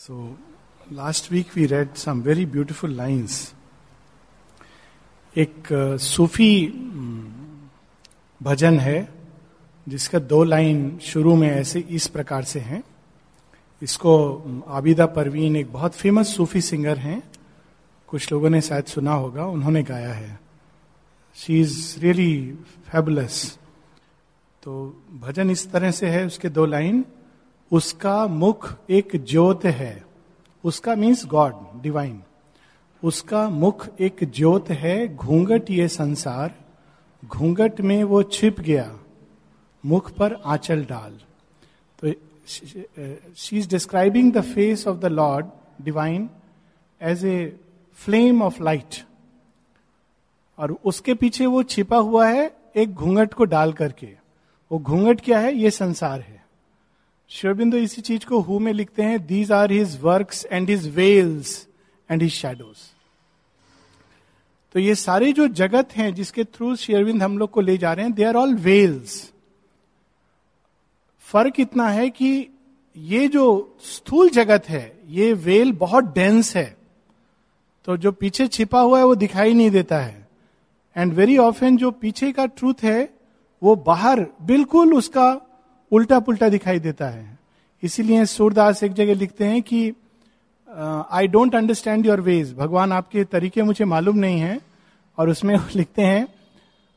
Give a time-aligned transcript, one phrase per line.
[0.00, 0.34] So,
[0.90, 3.52] last week we read some very beautiful lines.
[5.36, 5.68] एक
[6.00, 6.66] सूफी
[8.42, 9.12] भजन है
[9.86, 12.82] जिसका दो लाइन शुरू में ऐसे इस प्रकार से हैं।
[13.82, 14.14] इसको
[14.68, 17.22] आबिदा परवीन एक बहुत फ़ेमस सूफी सिंगर हैं।
[18.08, 20.40] कुछ लोगों ने शायद सुना होगा उन्होंने गाया है।
[21.36, 22.58] शी इज़ रियली
[22.88, 23.58] फेबुलस
[24.62, 27.04] तो भजन इस तरह से है उसके दो लाइन।
[27.70, 30.04] उसका मुख एक ज्योत है।
[30.64, 32.22] उसका मीन्स गॉड डिवाइन
[33.02, 36.54] उसका मुख एक ज्योत है, घूंघट ये संसार।
[37.22, 38.98] घूंघट में वो छिप गया,
[39.84, 41.18] मुख पर आंचल डाल।
[41.98, 42.12] तो
[43.36, 45.46] she is describing the face of the Lord
[45.82, 46.28] divine
[47.00, 47.56] as a
[47.98, 49.02] flame of light
[50.58, 54.08] और उसके पीछे वो छिपा हुआ है, एक घूंघट को डाल करके।
[54.70, 55.54] वो घूंघट क्या है?
[55.54, 56.39] ये संसार है।
[57.30, 61.68] शिवबिंदु इसी चीज़ को हु में लिखते हैं these are his work and his veils
[62.10, 62.76] and his shadows
[64.72, 68.04] तो ये सारे जो जगत हैं जिसके थ्रू शेरविंद हम लोग को ले जा रहे
[68.04, 69.32] हैं दे आर ऑल वेल्स
[71.20, 72.48] फ़र्क इतना है कि
[72.96, 76.76] ये जो स्थूल जगत है, ये वेल बहुत डेंस है।
[77.84, 80.28] तो जो पीछे छिपा हुआ है, वो दिखाई नहीं देता है।
[80.96, 83.14] एंड वेरी ऑफन जो पीछे का ट्रूथ है,
[83.62, 85.49] वो बाहर बिल्कुल उसका
[85.92, 87.38] उल्टा पुल्टा दिखाई देता है।
[87.82, 89.92] इसीलिए सूरदास एक जगह लिखते हैं कि
[91.12, 94.60] I don't understand your ways भगवान आपके तरीके मुझे मालूम नहीं है।
[95.18, 96.26] और उसमें लिखते हैं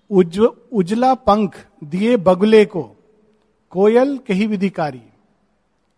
[0.10, 0.40] उज,
[0.74, 2.84] उजला पंख दिए बगुले को
[3.74, 5.02] कोयल कही विधिकारी।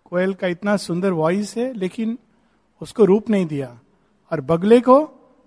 [0.05, 2.17] कोयल का इतना सुंदर वॉइस है लेकिन
[2.81, 3.77] उसको रूप नहीं दिया।
[4.31, 4.97] और बगले को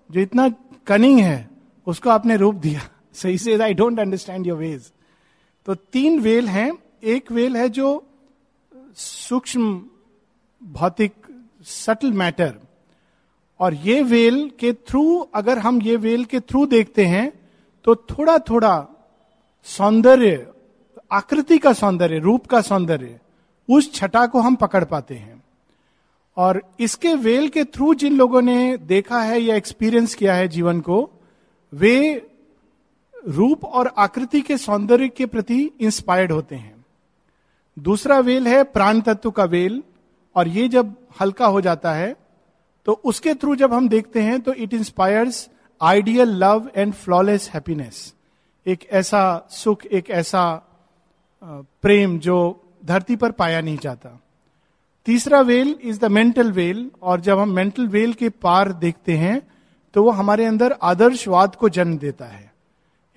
[0.09, 0.47] जो इतना
[0.87, 1.49] कनिंग है
[1.87, 2.81] उसको आपने रूप दिया।
[3.13, 4.91] सही से I don't understand your ways
[5.65, 6.71] तो तीन वेल हैं
[7.03, 7.87] एक वेल है जो
[8.95, 9.73] सूक्ष्म,
[10.61, 11.13] भौतिक
[11.65, 12.53] सटल मैटर
[13.59, 17.31] और ये वेल के थ्रू अगर हम ये वेल के थ्रू देखते हैं
[17.85, 18.87] तो थोड़ा थोड़ा
[19.67, 20.47] सौंदर्य,
[21.11, 23.19] आकृति का सौंदर्य, रूप का सौंदर्य,
[23.69, 25.43] उस छटा को हम पकड़ पाते हैं।
[26.37, 30.79] और इसके वेल के थ्रू जिन लोगों ने देखा है या एक्सपीरियंस किया है जीवन
[30.81, 31.09] को,
[31.73, 32.27] वे
[33.27, 36.78] रूप और आकृति के सौंदर्य के प्रति इंस्पायर्ड होते हैं।
[37.79, 39.83] दूसरा वेल है प्राण तत्व का वेल,
[40.35, 42.15] और ये जब हल्का हो जाता है
[42.87, 45.49] तो उसके थ्रू जब हम देखते हैं तो it inspires
[45.81, 48.13] ideal love and flawless happiness
[48.65, 50.41] एक ऐसा सुख, एक ऐसा
[51.41, 52.37] प्रेम जो
[52.85, 54.19] धरती पर पाया नहीं जाता।
[55.07, 59.41] तीसरा veil is the mental veil और जब हम मेंटल वेल के पार देखते हैं
[59.95, 62.51] तो वो हमारे अंदर आदर्शवाद को जन्म देता है।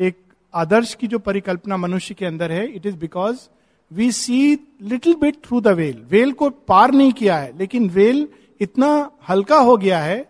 [0.01, 0.19] एक
[0.55, 3.49] आदर्श की जो परिकल्पना मनुष्य के अंदर है it is because
[3.93, 8.27] we see little bit through the veil veil को पार नहीं किया है, लेकिन वेल
[8.61, 10.21] इतना हल्का हो गया है,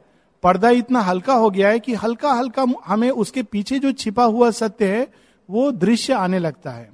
[0.45, 4.51] पर्दा इतना हल्का हो गया है कि हल्का हल्का हमें उसके पीछे जो छिपा हुआ
[4.53, 5.07] सत्य है,
[5.49, 6.91] वो दृश्य आने लगता है।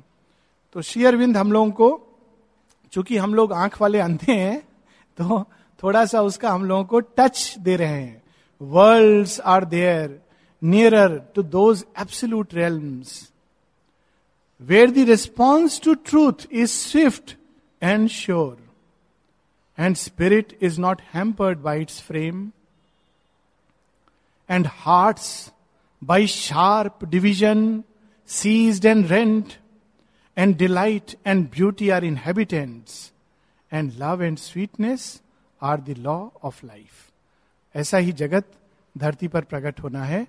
[0.74, 1.88] तो शेयरविंद हम लोगों को,
[2.92, 4.58] चूँकि हम लोग आँख वाले अंधे हैं
[5.18, 5.44] तो
[5.82, 8.22] थोड़ा सा उसका हम लोगों को टच दे रहे हैं।
[8.60, 10.20] World are there
[10.62, 13.10] nearer to those absolute realms
[14.65, 17.35] where the response to truth is swift
[17.81, 18.57] and sure,
[19.77, 22.53] and spirit is not hampered by its frame,
[24.47, 25.51] and hearts
[26.01, 27.83] by sharp division
[28.25, 29.57] seized and rent,
[30.35, 33.11] and delight and beauty are inhabitants,
[33.71, 35.21] and love and sweetness
[35.61, 37.11] are the law of life.
[37.75, 38.43] ऐसा ही जगत
[38.97, 40.27] धरती पर प्रकट होना है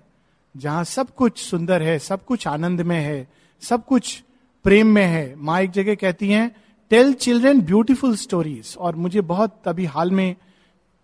[0.56, 3.28] जहाँ सब कुछ सुंदर है, सब कुछ आनंद में है,
[3.60, 4.24] सब कुछ
[4.64, 6.56] प्रेम में है, माँ एक जगह कहती हैं
[6.90, 10.36] टेल चिल्ड्रेन ब्यूटिफुल स्टोरीज और मुझे बहुत अभी हाल में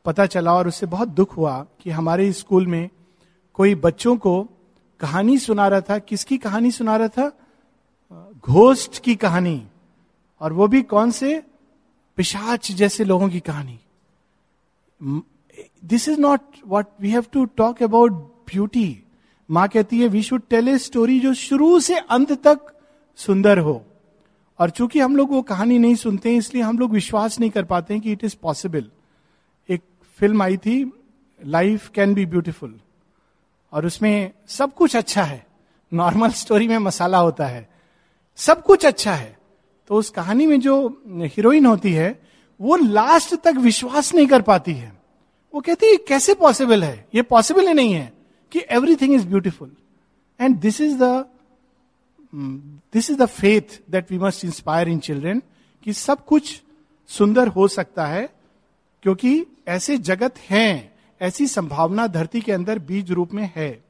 [0.04, 2.88] पता चला और उससे बहुत दुख हुआ कि हमारे स्कूल में
[3.54, 4.48] कोई बच्चों को
[5.00, 7.32] कहानी सुना रहा था। किसकी कहानी सुना रहा था?
[8.40, 9.66] घोस्ट की कहानी।
[10.40, 11.42] और वो भी कौन से?
[12.16, 13.80] पिशाच जैसे लोगों की कहानी।
[15.84, 18.12] This is not what we have to talk about
[18.52, 19.02] beauty
[19.48, 22.60] माँ कहती है we should tell a story जो शुरू से अंत तक
[23.18, 23.84] सुंदर हो।
[24.58, 27.64] और चूँकि हम लोग वो कहानी नहीं सुनते हैं, इसलिए हम लोग विश्वास नहीं कर
[27.64, 28.90] पाते हैं कि इट इज़ पॉसिबल
[29.68, 29.82] एक
[30.20, 30.92] फ़िल्म आई थी
[31.40, 32.74] लाइफ कैन बी ब्यूटिफुल
[33.72, 35.46] और उसमें सब कुछ अच्छा है।
[35.92, 37.68] नॉर्मल स्टोरी में मसाला होता है।
[38.36, 39.36] सब कुछ अच्छा है।
[39.88, 42.20] तो उस कहानी में जो हीरोइन होती है,
[42.60, 44.92] वो लास्ट तक विश्वास नहीं कर पाती है।
[45.54, 47.06] वो कहती है कैसे पॉसिबल है?
[47.14, 48.12] ये पॉसिबल ही नहीं है।
[48.56, 49.70] कि everything is beautiful
[50.40, 51.24] and this is the
[52.92, 55.42] this is the faith that we must inspire in children
[55.84, 56.62] कि सब कुछ
[57.08, 58.28] सुंदर हो सकता है,
[59.02, 63.84] क्योंकि ऐसे जगत हैं, ऐसी संभावना धरती के अंदर बीज रूप में है।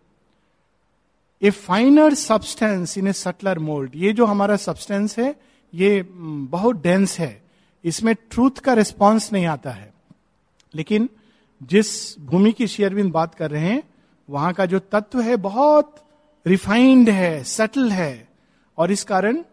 [1.42, 5.34] A finer substance in a subtler mould ये जो हमारा सब्सटेंस है,
[5.74, 7.42] ये बहुत डेंस है।
[7.84, 9.92] इसमें ट्रूथ का रिस्पॉन्स नहीं आता है।
[10.74, 11.08] लेकिन
[11.62, 13.82] जिस भूमि की शेयरविंद बात कर रहे हैं
[14.31, 16.05] वहाँ का जो तत्व है बहुत
[16.46, 18.28] रिफाइंड है सटल है।
[18.78, 19.44] और इस कारण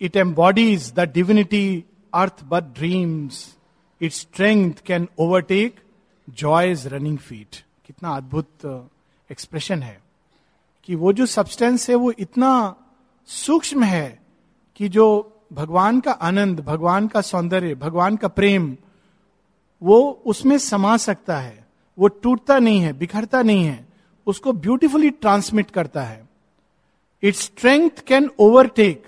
[0.00, 1.84] it embodies the divinity
[2.14, 3.56] earth but dreams
[4.00, 5.80] it strength can overtake
[6.30, 8.88] joys running feet कितना अद्भुत
[9.30, 10.02] एक्सप्रेशन है
[10.84, 12.76] कि वो जो सब्सटेंस है वो इतना
[13.26, 14.22] सूक्ष्म है
[14.76, 18.76] कि जो भगवान का आनंद, भगवान का सौंदर्य, भगवान का प्रेम,
[19.82, 21.61] वो उसमें समा सकता है।
[21.98, 23.86] वो टूटता नहीं है, बिखरता नहीं है,
[24.26, 26.28] उसको ब्यूटिफुली ट्रांसमिट करता है।
[27.22, 29.02] Its strength can overtake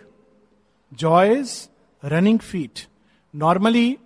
[0.92, 1.68] joys
[2.02, 2.86] running feet
[3.34, 3.96] normally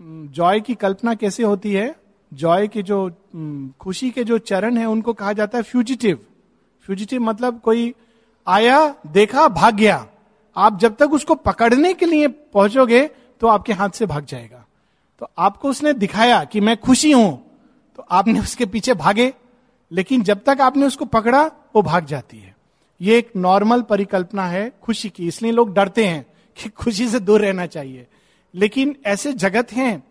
[0.00, 1.94] joy की कल्पना कैसे होती है?
[2.32, 3.10] जॉय के जो
[3.80, 6.18] खुशी के जो चरण है, उनको कहा जाता है फ्यूजिटिव
[6.88, 7.94] फ्यूजिटिव मतलब कोई
[8.46, 10.06] आया, देखा, भाग गया।
[10.56, 13.06] आप जब तक उसको पकड़ने के लिए पहुंचोगे
[13.40, 14.64] तो आपके हाथ से भाग जाएगा।
[15.20, 17.49] तो आपको उसने दिखाया कि मैं खुशी हूँ।
[18.00, 19.34] तो आपने उसके पीछे भागे,
[19.92, 22.56] लेकिन जब तक आपने उसको पकड़ा, वो भाग जाती है।
[23.00, 26.26] ये एक नॉर्मल परिकल्पना है खुशी की। इसलिए लोग डरते हैं
[26.56, 28.06] कि खुशी से दूर रहना चाहिए।
[28.54, 30.02] लेकिन ऐसे जगत हैं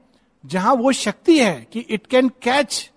[0.45, 2.91] जहाँ वो शक्ति है कि it can catch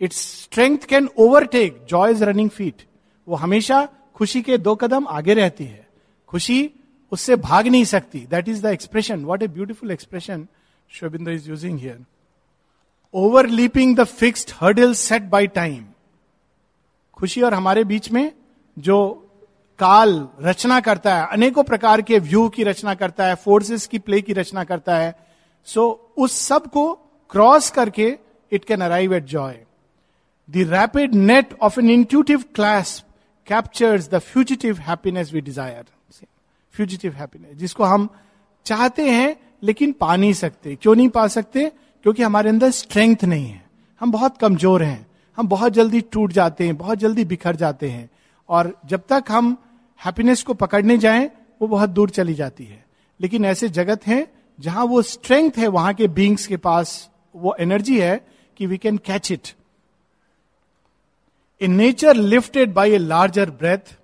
[0.00, 2.82] its strength can overtake joy is running feet
[3.28, 5.86] वो हमेशा खुशी के दो कदम आगे रहती है।
[6.28, 6.70] खुशी
[7.12, 10.46] उससे भाग नहीं सकती। That is the expression what a beautiful expression
[10.88, 12.04] शोबिंदर is using here
[13.14, 15.84] overleaping the fixed hurdle set by time
[17.12, 18.32] खुशी और हमारे बीच में
[18.78, 19.14] जो
[19.78, 24.20] काल रचना करता है अनेकों प्रकार के व्यू की रचना करता है फोर्सेस की प्ले
[24.22, 25.14] की रचना करता है
[25.64, 26.92] सो so, उस सबको
[27.30, 28.18] क्रॉस करके
[28.52, 29.64] it can arrive at joy
[30.50, 33.04] the rapid net of an intuitive glance
[33.46, 35.84] captures the fugitive happiness we desire
[36.72, 38.08] fugitive happiness जिसको हम
[38.64, 41.72] चाहते हैं लेकिन पा नहीं सकते क्यों नहीं पा सकते?
[42.02, 45.06] क्योंकि हमारे अंदर स्ट्रेंथ नहीं है। हम बहुत कमज़ोर हैं।
[45.38, 48.10] हम बहुत जल्दी टूट जाते हैं, बहुत जल्दी बिखर जाते हैं।
[48.48, 49.56] और जब तक हम
[50.00, 51.30] हैप्पीनेस को पकड़ने जाएँ,
[51.62, 52.84] वो बहुत दूर चली जाती है।
[53.20, 54.26] लेकिन ऐसे जगत हैं,
[54.58, 58.96] जहाँ वो स्ट्रेंथ है, वहाँ के बींग्स के पास वो एनर्जी है कि we can
[58.96, 59.48] catch it
[61.60, 63.94] in nature lifted by a larger breath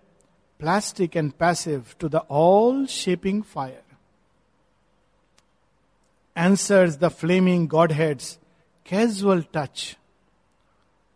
[0.61, 3.84] plastic and passive to the all shaping fire
[6.39, 8.25] answers the flaming godheads.
[8.89, 9.99] Casual touch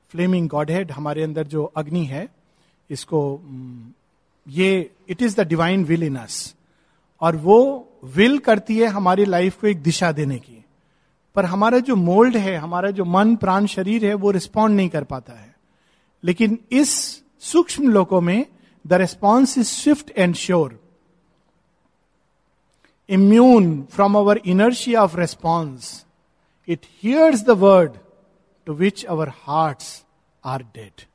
[0.08, 2.28] flaming godhead हमारे अंदर जो अग्नि है,
[2.90, 3.40] इसको
[4.48, 6.54] ये it is the divine will in us
[7.20, 10.64] और वो will करती है हमारी लाइफ को एक दिशा देने की।
[11.34, 15.04] पर हमारा जो मोल्ड है, हमारा जो मन, प्राण, शरीर है, वो रिस्पॉन्ड नहीं कर
[15.04, 15.56] पाता है।
[16.24, 18.46] लेकिन इस सूक्ष्म लोकों में
[18.86, 20.87] the response is swift and sure
[23.08, 26.04] immune from our inertia of response.
[26.68, 27.92] It hears the word
[28.66, 30.04] to which our hearts
[30.44, 31.06] are dead.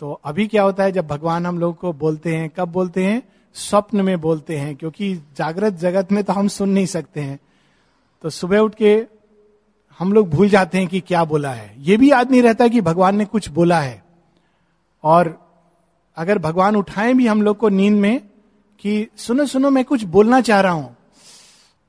[0.00, 3.22] तो अभी क्या होता है, जब भगवान हम लोग को बोलते हैं, कब बोलते हैं
[3.54, 7.38] स्वप्न में बोलते हैं, क्योंकि जागृत जगत में तो हम सुन नहीं सकते हैं
[8.24, 8.94] तो सुबह उठ के
[9.98, 12.80] हम लोग भूल जाते हैं कि क्या बोला है ये भी याद नहीं रहता कि
[12.80, 14.02] भगवान ने कुछ बोला है
[15.04, 15.38] और
[16.16, 18.20] अगर भगवान उठाएँ भी हम लोग को नींद में
[18.80, 20.96] कि सुनो सुनो, मैं कुछ बोलना चाह रहा हूँ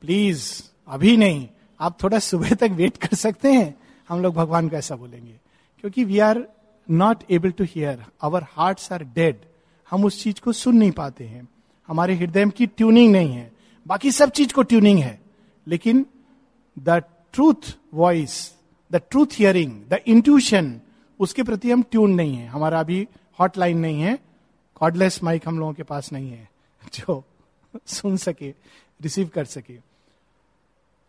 [0.03, 1.48] प्लीज़ अभी नहीं,
[1.79, 3.79] आप थोड़ा सुबह तक वेट कर सकते हैं,
[4.10, 5.39] हम लोग भगवान को ऐसा बोलेंगे।
[5.79, 6.43] क्योंकि we are
[6.91, 9.36] not able to hear our heart are dead
[9.91, 11.48] हम उस चीज़ को सुन नहीं पाते हैं।
[11.88, 13.51] हमारे हृदय की ट्यूनिंग नहीं है,
[13.88, 15.22] बाकी सब चीज़ को ट्यूनिंग है।
[15.67, 16.05] लेकिन
[16.79, 16.89] the
[17.33, 18.53] truth voice
[18.91, 20.81] the truth hearing the intuition
[21.19, 23.07] उसके प्रति हम ट्यून नहीं है। हमारा अभी
[23.39, 24.19] हॉटलाइन नहीं है
[24.75, 26.50] कॉर्डलेस माइक हम लोगों के पास नहीं है,
[26.93, 27.24] जो
[27.86, 28.50] सुन सके
[29.01, 29.93] रिसीव कर सके।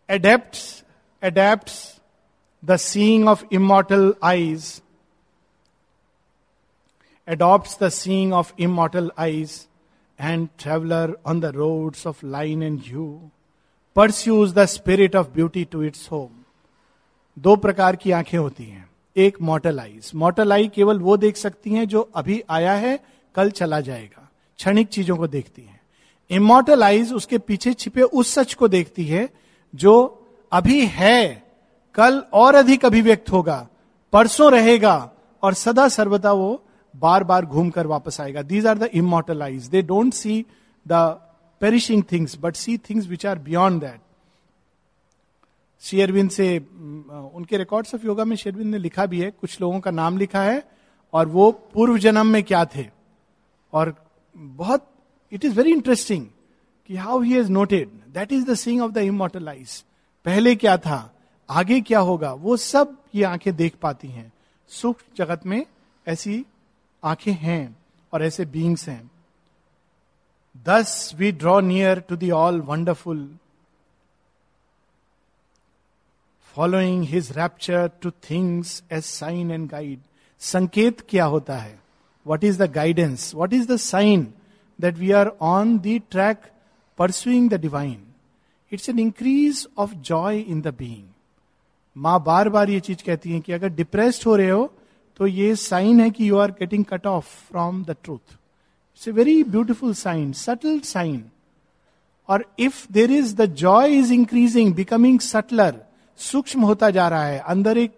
[0.08, 0.84] Adapts
[1.23, 2.00] adapts
[2.62, 4.82] the seeing of immortal eyes
[7.28, 9.66] adopts the seeing of immortal eyes
[10.18, 13.30] and traveler on the roads of line and hue
[13.96, 16.40] pursues the spirit of beauty to its home
[17.37, 21.70] दो प्रकार की आँखें होती हैं एक mortal eyes mortal eye केवल वो देख सकती
[21.70, 22.99] हैं जो अभी आया है
[23.34, 25.80] कल चला जाएगा क्षणिक चीज़ों को देखती हैं
[26.30, 29.28] इमोटल आईज उसके पीछे छिपे उस सच को देखती है
[29.75, 29.95] जो
[30.52, 31.43] अभी है,
[31.95, 33.66] कल और अधिक अभिव्यक्त होगा,
[34.12, 35.11] परसों रहेगा,
[35.43, 36.62] और सदा सर्वदा वो
[36.95, 40.45] बार बार घूम कर वापस आएगा। These are the immortals they don't see
[40.87, 40.93] the
[41.61, 44.00] perishing things but see things which are beyond that
[45.83, 49.90] शेयरविंद से उनके रिकॉर्ड्स ऑफ़ योगा में शेयरविंद ने लिखा भी है, कुछ लोगों का
[49.90, 50.62] नाम लिखा है,
[51.12, 52.87] और वो पूर्व जन्म में क्या थे?
[53.73, 53.95] और
[54.35, 54.87] बहुत
[55.33, 56.26] इट इज़ वेरी इंटरेस्टिंग
[56.88, 59.83] कि how he is noted that is the sing of the immortals
[60.26, 61.11] पहले क्या था?
[61.49, 62.33] आगे क्या होगा?
[62.33, 64.33] वो सब ये आँखें देख पाती हैं।
[64.71, 65.64] सुख जगत में
[66.07, 66.45] ऐसी
[67.03, 67.76] आँखें हैं
[68.12, 69.11] और ऐसे बींग्स हैं।
[70.67, 73.29] Thus we draw near to the all wonderful
[76.57, 80.00] following his rapture to things as sign and guide
[80.41, 81.79] संकेत क्या होता है?
[82.26, 84.26] What is the guidance what is the sign
[84.79, 86.50] that we are on the track
[86.98, 88.02] pursuing the divine
[88.72, 91.04] it's an increase of joy in the being
[91.96, 94.72] माँ बार बार ये चीज़ कहती है कि अगर डिप्रेस्ड हो रहे हो
[95.16, 99.10] तो ये साइन है कि you are getting cut off from the truth it's a
[99.10, 101.24] very beautiful sign subtle sign
[102.28, 105.80] और if there is the joy is increasing becoming subtler
[106.16, 107.92] सूक्ष्म होता जा रहा है, अंदर एक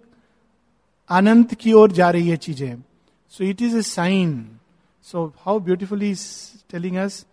[1.11, 2.83] आनंद की ओर जा रही है चीज़ें.
[3.31, 4.59] So it is a sign
[5.03, 6.15] so how beautifully
[6.71, 7.27] telling us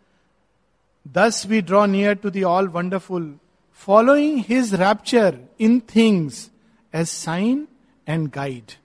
[1.06, 3.34] Thus we draw near to the all wonderful,
[3.72, 6.50] following his rapture in things
[6.92, 7.68] as sign
[8.08, 8.76] and guide.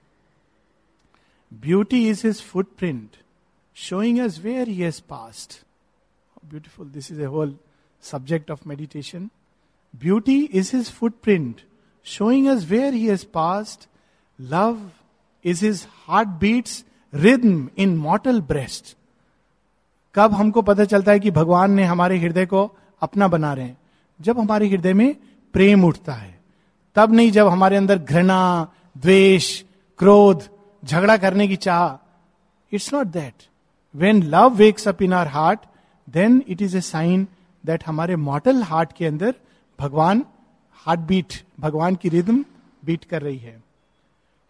[1.59, 3.17] Beauty is his footprint,
[3.73, 5.63] showing us where he has passed.
[6.47, 7.53] Beautiful, this is a whole
[7.99, 9.29] subject of meditation.
[9.97, 11.63] Beauty is his footprint,
[12.01, 13.87] showing us where he has passed.
[14.37, 14.79] Love
[15.43, 18.95] is his heartbeat's rhythm in mortal breast.
[20.15, 22.63] कब हमको पता चलता है कि भगवान ने हमारे हृदय को
[23.01, 23.77] अपना बना रहे हैं।
[24.19, 25.15] जब हमारे हृदय में
[25.53, 26.39] प्रेम उठता है,
[26.95, 29.61] तब नहीं, जब हमारे अंदर घृणा, द्वेष,
[29.99, 30.43] क्रोध,
[30.83, 33.43] झगड़ा करने की चाह it's not that
[33.95, 35.59] when love wakes up in our heart
[36.07, 37.27] then it is a sign
[37.63, 39.35] that हमारे मॉडल हार्ट के अंदर
[39.79, 40.23] भगवान
[40.85, 42.43] हार्ट बीट भगवान की रिदम
[42.85, 43.61] बीट कर रही है।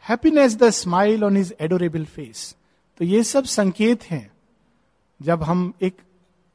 [0.06, 2.56] Happiness the smile on his adorable face
[3.00, 4.30] तो ये सब संकेत हैं।
[5.20, 5.98] जब हम एक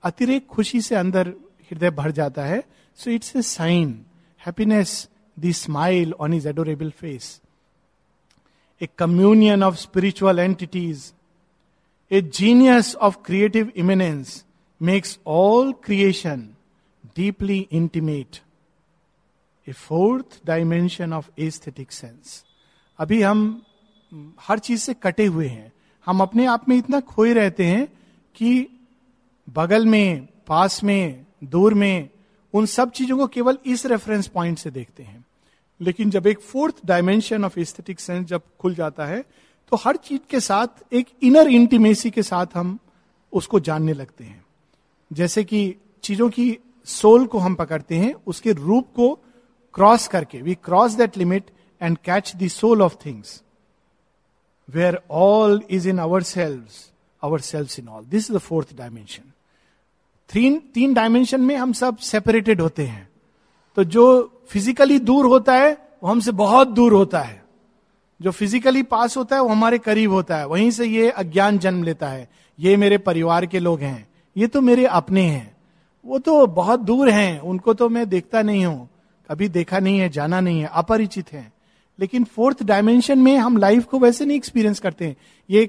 [0.05, 1.29] अतिरिक्त खुशी से अंदर
[1.71, 2.63] हृदय भर जाता है
[2.99, 3.99] so it's a sign
[4.41, 7.41] happiness the smile on his adorable face
[8.81, 11.13] a communion of spiritual entities
[12.11, 14.45] A genius of creative imminence
[14.81, 16.55] makes all creation
[17.15, 18.41] deeply intimate.
[19.67, 22.45] A fourth dimension of aesthetic sense.
[22.99, 23.63] अभी हम,
[24.41, 25.73] हर चीज़ से कटे हुए हैं
[26.07, 27.87] हम अपने आप में इतना खोए रहते हैं
[28.37, 28.67] कि
[29.49, 32.09] बगल में, पास में, दूर में,
[32.55, 35.25] उन सब चीज़ों को केवल इस रेफरेंस पॉइंट से देखते हैं।
[35.81, 39.25] लेकिन जब एक fourth dimension of aesthetic sense जब खुल जाता है
[39.73, 42.79] तो हर चीज़ के साथ, एक इनर इंटीमेसी के साथ हम
[43.33, 44.45] उसको जानने लगते हैं।
[45.11, 49.15] जैसे कि चीज़ों की सोल को हम पकड़ते हैं, उसके रूप को
[49.75, 51.51] क्रॉस करके we cross that limit
[51.81, 53.43] and catch the soul of things
[54.69, 56.63] where all is in our self
[57.25, 59.31] our self in all this is the fourth dimension
[60.33, 63.09] तीन तीन डायमेंशन में हम सब सेपरेटेड होते हैं।
[63.77, 67.45] तो जो फिजिकली दूर होता है, वो हमसे बहुत दूर होता है।
[68.23, 71.83] जो फिजिकली पास होता है, वो हमारे करीब होता है। वहीं से ये अज्ञान जन्म
[71.83, 75.57] लेता है। ये मेरे परिवार के लोग हैं। ये तो मेरे अपने हैं।
[76.07, 78.89] वो तो बहुत दूर हैं। उनको तो मैं देखता नहीं हूँ।
[79.31, 81.54] कभी देखा नहीं है, जाना नहीं है। अपरिचित है।
[81.99, 85.17] लेकिन फोर्थ डायमेंशन में हम लाइफ को वैसे नहीं एक्सपीरियंस करते हैं।
[85.51, 85.67] ये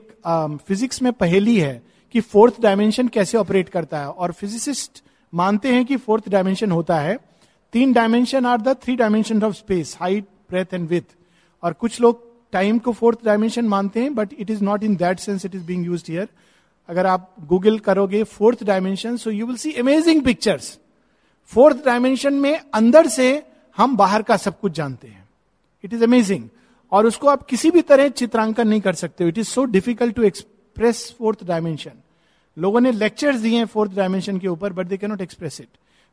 [0.67, 1.81] फिजिक्स में पहली है
[2.15, 5.03] कि फोर्थ डायमेंशन कैसे ऑपरेट करता है। और फिजिसिस्ट
[5.33, 7.17] मानते हैं कि फोर्थ डायमेंशन होता है।
[7.73, 11.15] तीन dimension are the three dimension of space height breadth and width
[11.63, 15.19] और कुछ लोग टाइम को फोर्थ डायमेंशन मानते हैं but it is not in that
[15.19, 16.27] sense it is being use here
[16.89, 20.77] अगर आप गूगल करोगे fourth dimension so you will see amazing pictures
[21.51, 23.27] fourth dimension में अंदर से
[23.77, 25.24] हम बाहर का सब कुछ जानते हैं।
[25.85, 26.47] इट इज़ अमेजिंग
[26.91, 30.23] और उसको आप किसी भी तरह चित्रांकन नहीं कर सकते it is so difficult to
[30.23, 31.91] express fourth dimension
[32.57, 35.69] लोगों ने लेक्चर्स दिए हैं फोर्थ डायमेंशन के ऊपर but they cannot express it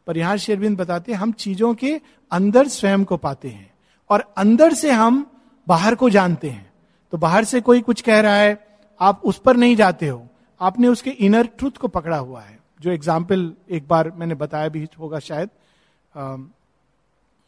[0.06, 2.00] पर यहाँ शेरविंद बताते हैं, हम चीज़ों के
[2.32, 3.70] अंदर स्वयं को पाते हैं।
[4.10, 5.26] और अंदर से हम
[5.66, 6.72] बाहर को जानते हैं।
[7.12, 8.58] तो बाहर से कोई कुछ कह रहा है,
[9.00, 10.26] आप उस पर नहीं जाते हो।
[10.60, 14.88] आपने उसके इनर ट्रूथ को पकड़ा हुआ है। जो एग्ज़ाम्पल एक बार मैंने बताया भी
[14.98, 15.48] होगा शायद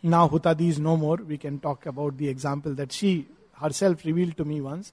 [0.05, 3.13] होता these no more we can talk about the example that she
[3.73, 4.93] herself reveal to me once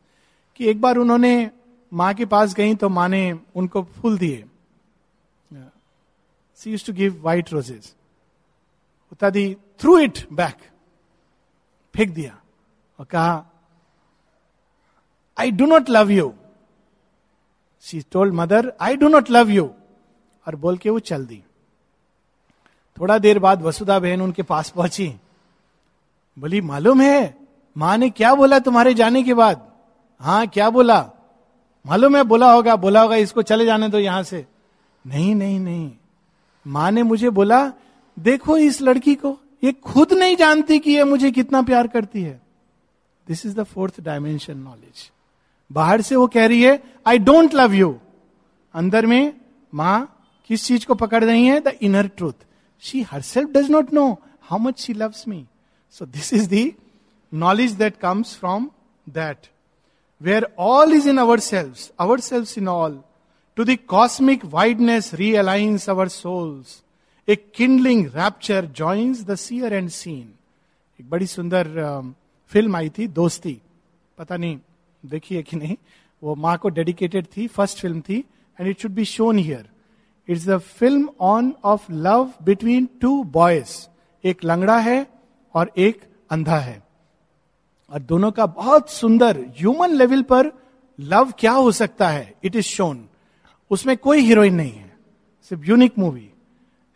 [0.55, 1.49] कि एक बार उन्होंने
[1.91, 3.21] माँ के पास गई तो माँ ने
[3.55, 4.43] उनको फूल दिए।
[6.59, 7.93] She used to give white roses
[9.11, 10.57] होता दी थ्रू इट बैक
[11.95, 12.37] फेंक दिया
[12.99, 13.45] और कहा
[15.37, 16.33] I do not love you
[17.85, 19.69] she told mother I do not love you
[20.45, 21.43] और बोल के वो चल दी।
[22.97, 25.13] थोड़ा देर बाद वसुधा बहन उनके पास पहुँची।
[26.37, 27.37] बोली, मालूम है,
[27.75, 29.67] माँ ने क्या बोला तुम्हारे जाने के बाद?
[30.21, 30.99] हाँ क्या बोला?
[31.85, 34.45] मालूम है, बोला होगा बोला होगा, इसको चले जाने दो यहाँ से।
[35.05, 35.91] नहीं नहीं नहीं,
[36.65, 37.71] माँ ने मुझे बोला,
[38.17, 42.39] देखो इस लड़की को, ये खुद नहीं जानती कि ये मुझे कितना प्यार करती है।
[43.27, 45.09] This is the fourth dimension knowledge
[45.71, 47.95] बाहर से वो कह रही है आई डोंट लव यू
[48.73, 49.33] अंदर में,
[49.73, 51.59] माँ, किस चीज़ को पकड़ रही है?
[51.59, 52.33] The inner truth
[52.84, 54.06] she herself does not know
[54.50, 55.44] how much she loves me
[55.94, 56.64] so this is the
[57.32, 58.70] knowledge that comes from
[59.06, 59.46] that
[60.20, 61.74] where all is in ourselves
[62.20, 63.00] ourselves in all
[63.56, 66.82] to the cosmic wideness realigns our souls
[67.28, 70.32] a kindling rapture joins the seer and seen
[71.00, 71.68] एक बड़ी सुंदर
[72.52, 73.60] film आई थी दोस्ती
[74.18, 74.58] पता नहीं
[75.02, 75.76] देखिए कि नहीं
[76.22, 78.18] वो माँ को डेडिकेटेड थी फर्स्ट फिल्म थी
[78.58, 79.68] and it should be shown here
[80.31, 83.75] it's the film on of love between two boys
[84.23, 85.05] एक लंगड़ा है
[85.55, 86.81] और एक अंधा है।
[87.91, 90.51] और दोनों का बहुत सुंदर ह्यूमन लेवल पर
[90.99, 92.33] लव क्या हो सकता है?
[92.43, 93.07] इट इज़ शोन
[93.71, 94.89] उसमें कोई हीरोइन नहीं है।
[95.51, 96.29] सिर्फ़ यूनिक मूवी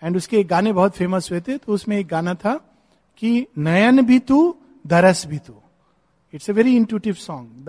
[0.02, 2.54] एंड उसके गाने बहुत फ़ेमस हुए थे तो उसमें एक गाना था
[3.18, 5.54] कि नयन भी तू, दरस भी तू।
[6.34, 7.66] It's a very intuitive song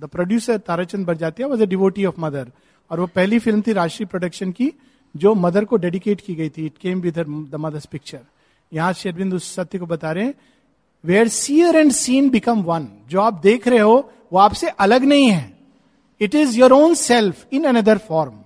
[0.00, 2.50] the producer Tarachand Barjatya was a devotee of mother
[2.90, 4.72] और वो पहली फ़िल्म थी राष्ट्रीय प्रोडक्शन की,
[5.14, 6.66] जो मदर को डेडिकेट की गई थी.
[6.66, 8.20] It came with the mother's picture
[8.72, 10.34] यहाँ शेरबिंद उस सत्य को बता रहे हैं
[11.04, 15.30] where seer and seen become one जो आप देख रहे हो, वो आपसे अलग नहीं
[15.30, 15.52] है.
[16.20, 18.38] It is your own self in another form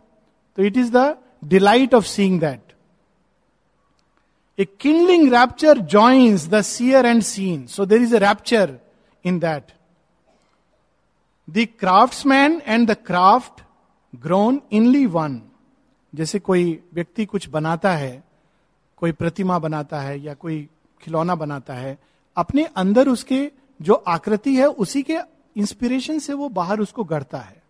[0.56, 2.68] तो it is the delight of seeing that
[4.58, 7.60] A kindling rapture joins the seer and seen.
[7.66, 8.78] So there is a rapture
[9.24, 9.70] in that.
[11.48, 13.62] The craftsman and the craft
[14.16, 15.42] grown inly one
[16.14, 18.24] जैसे कोई व्यक्ति कुछ बनाता है,
[18.96, 20.68] कोई प्रतिमा बनाता है या कोई
[21.02, 21.98] खिलौना बनाता है,
[22.36, 23.50] अपने अंदर उसके
[23.82, 25.18] जो आकृति है, उसी के
[25.56, 27.62] इंस्पिरेशन से वो बाहर उसको गढ़ता है।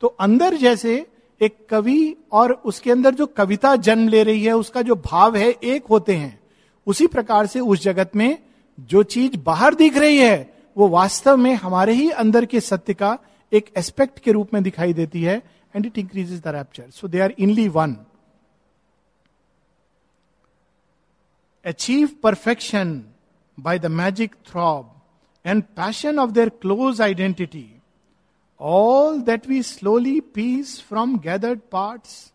[0.00, 1.06] तो अंदर जैसे
[1.40, 5.50] एक कवि और उसके अंदर जो कविता जन्म ले रही है, उसका जो भाव है,
[5.50, 6.40] एक होते हैं।
[6.86, 8.38] उसी प्रकार से उस जगत में
[8.80, 13.18] जो चीज़ बाहर दिख रही है, वो वास्तव में हमारे ही अंदर के सत्य का
[13.52, 17.19] एक एस्पेक्ट के रूप में दिखाई देती है। And it increase the rapture so they
[17.19, 17.97] are inly one
[21.65, 22.99] achieve perfection
[23.57, 24.91] by the magic throb
[25.45, 27.69] and passion of their close identity
[28.59, 32.31] all that we slowly piece from gathered parts,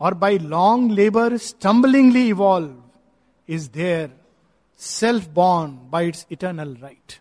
[0.00, 2.76] or by long labor stumblingly evolve,
[3.48, 4.10] is there,
[4.76, 7.20] self born by its eternal right.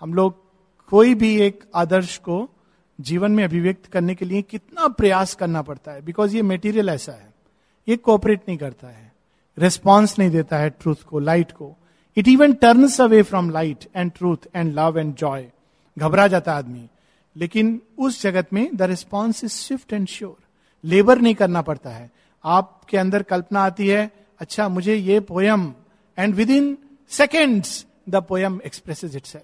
[0.00, 0.34] हम लोग
[0.88, 2.48] कोई भी एक आदर्श को
[2.99, 7.11] जीवन में अभिव्यक्त करने के लिए कितना प्रयास करना पड़ता है बिकॉज़ ये मेटीरियल ऐसा
[7.11, 7.33] है।
[7.87, 9.11] ये कोऑपरेट नहीं करता है।
[9.59, 11.75] रिस्पॉन्स नहीं देता है ट्रूथ को लाइट को।
[12.17, 15.45] It even turns away from light and truth and love and joy
[15.97, 16.87] घबरा जाता आदमी।
[17.35, 20.35] लेकिन उस जगत में the response is swift and sure
[20.83, 22.09] labour नहीं करना पड़ता है।
[22.45, 25.73] आपके अंदर कल्पना आती है अच्छा मुझे ये poem
[26.17, 26.77] and within
[27.09, 29.41] seconds the poem express it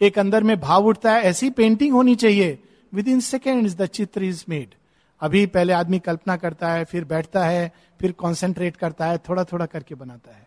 [0.00, 2.62] एक अंदर में भाव उठता है, ऐसी पेंटिंग होनी चाहिए
[2.92, 4.74] विद इन सेकेंड द चित्र इज़ मेड
[5.20, 9.66] अभी पहले आदमी कल्पना करता है, फिर बैठता है, फिर कॉन्सेंट्रेट करता है थोड़ा थोड़ा
[9.66, 10.46] करके बनाता है।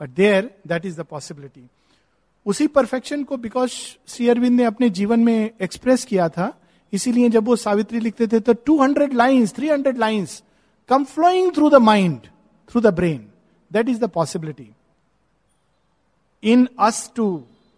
[0.00, 1.68] But there that is the possibility
[2.46, 3.70] उसी परफेक्शन को बिकॉज़
[4.08, 6.52] श्री अरविंद ने अपने जीवन में एक्सप्रेस किया था,
[6.92, 10.42] इसीलिए जब वो सावित्री लिखते थे तो 200 lines 300 lines
[10.88, 12.20] come flowing through the mind
[12.70, 13.26] through the brain
[13.70, 14.70] that is the possibility
[16.42, 17.26] in us to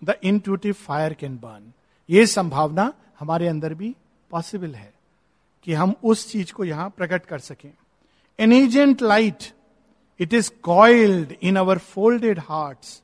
[0.02, 1.72] the intuitive fire can burn
[2.08, 3.94] ये संभावना हमारे अंदर भी
[4.30, 4.92] पॉसिबल है
[5.66, 7.70] कि हम उस चीज़ को यहाँ प्रकट कर सकें
[8.38, 9.52] an agent light
[10.20, 13.00] it is coiled in our folded hearts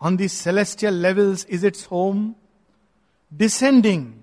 [0.00, 2.36] on the celestial levels is its home.
[3.32, 4.22] Descending,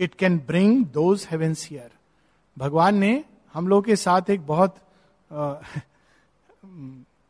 [0.00, 1.90] it can bring those heavens here.
[2.56, 3.12] भगवान ने
[3.54, 4.76] हम लोग के साथ एक बहुत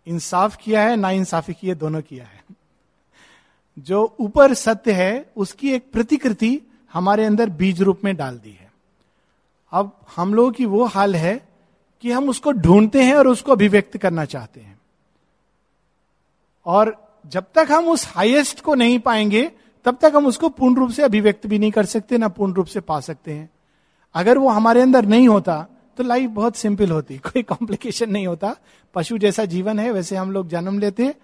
[0.06, 2.42] इंसाफ किया है ना इंसाफी किए दोनों किया है
[3.76, 6.60] जो ऊपर सत्य है उसकी एक प्रतिकृति
[6.94, 8.72] हमारे अंदर बीज रूप में डाल दी है।
[9.72, 11.36] अब हम लोगों की वो हाल है
[12.04, 14.78] कि हम उसको ढूंढते हैं और उसको अभिव्यक्त करना चाहते हैं।
[16.66, 19.50] और जब तक हम उस हाईएस्ट को नहीं पाएँगे,
[19.86, 22.66] तब तक हम उसको पूर्ण रूप से अभिव्यक्त भी नहीं कर सकते, ना पूर्ण रूप
[22.66, 23.50] से पा सकते हैं।
[24.14, 25.66] अगर वो हमारे अंदर नहीं होता
[25.98, 28.54] तो लाइफ बहुत सिंपल होती, कोई कॉम्प्लिकेशन नहीं होता।
[28.94, 31.14] पशु जैसा जीवन है, वैसे हम लोग जन्म लेते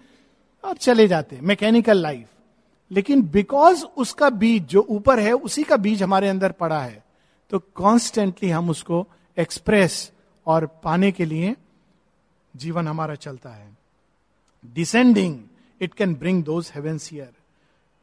[0.63, 2.27] और चले जाते मैकेनिकल लाइफ
[2.91, 7.03] लेकिन बिकॉज़ उसका बीज जो ऊपर है, उसी का बीज हमारे अंदर पड़ा है
[7.51, 9.05] तो कॉन्स्टेंटली हम उसको
[9.37, 10.11] एक्सप्रेस
[10.47, 11.55] और पाने के लिए
[12.55, 13.77] जीवन हमारा चलता है।
[14.65, 15.39] Descending
[15.81, 17.31] it can bring those heavens here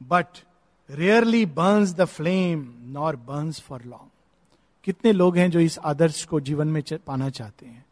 [0.01, 0.27] but
[0.91, 4.11] rarely burns the flame nor burns for long
[4.85, 7.85] कितने लोग हैं जो इस आदर्श को जीवन में पाना चाहते हैं?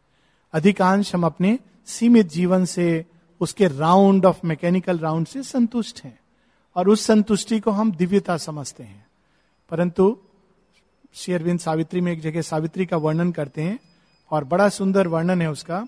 [0.53, 3.05] अधिकांश हम अपने सीमित जीवन से,
[3.41, 6.19] उसके राउंड ऑफ़ मैकेनिकल राउंड से संतुष्ट हैं।
[6.77, 9.05] और उस संतुष्टि को हम दिव्यता समझते हैं।
[9.69, 10.17] परंतु
[11.13, 13.79] शेयरविंद सावित्री में एक जगह सावित्री का वर्णन करते हैं,
[14.31, 15.87] और बड़ा सुंदर वर्णन है उसका।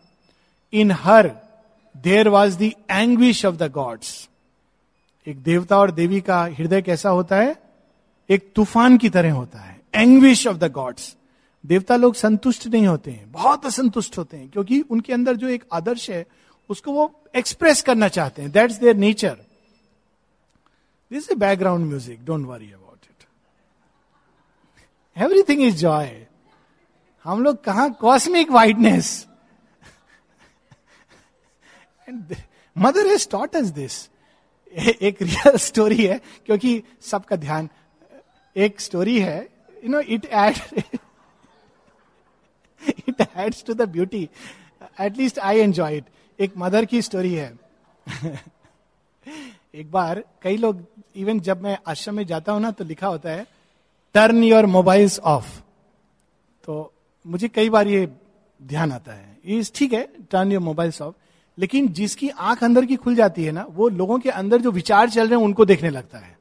[0.73, 1.32] In her
[1.97, 4.30] there was the anguish of the gods
[5.28, 7.56] एक देवता और देवी का हृदय कैसा होता है?
[8.30, 11.15] एक तूफ़ान की तरह होता है। एंग्विश ऑफ़ द गॉड्स
[11.65, 15.63] देवता लोग संतुष्ट नहीं होते हैं, बहुत असंतुष्ट होते हैं, क्योंकि उनके अंदर जो एक
[15.73, 16.25] आदर्श है,
[16.69, 19.38] उसको वो एक्सप्रेस करना चाहते हैं। That's there nature
[21.12, 23.26] this a background music don't worry about it
[25.15, 26.10] everything is joy
[27.26, 29.08] हम लोग कहा cosmic whiteness
[32.76, 34.10] mother is taught as this
[35.02, 37.69] एक रियल स्टोरी है, क्योंकि सबका ध्यान,
[38.56, 39.39] एक स्टोरी है
[39.84, 40.56] you know it add
[43.08, 44.30] it adds to the beauty
[45.02, 46.06] at least I enjoy it
[46.39, 47.54] एक मदर की स्टोरी है.
[49.76, 53.30] एक बार कई लोग इवन जब मैं आश्रम में जाता हूँ ना तो लिखा होता
[53.30, 53.45] है
[54.15, 55.58] टर्न योर मोबाइल्स ऑफ़
[56.63, 56.91] तो
[57.26, 58.08] मुझे कई बार ये
[58.60, 61.15] ध्यान आता है। ये ठीक है टर्न योर मोबाइल्स ऑफ़
[61.58, 65.10] लेकिन जिसकी आँख अंदर की खुल जाती है ना, वो लोगों के अंदर जो विचार
[65.10, 66.38] चल रहे हैं, उनको देखने लगता है।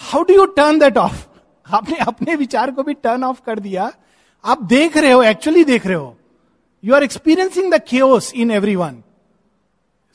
[0.00, 1.26] How do you turn that off
[1.66, 3.90] आपने अपने विचार को भी टर्न ऑफ़ कर दिया।
[4.44, 6.16] आप देख रहे हो एक्चुअली देख रहे हो।
[6.84, 9.02] You are experiencing the chaos in everyone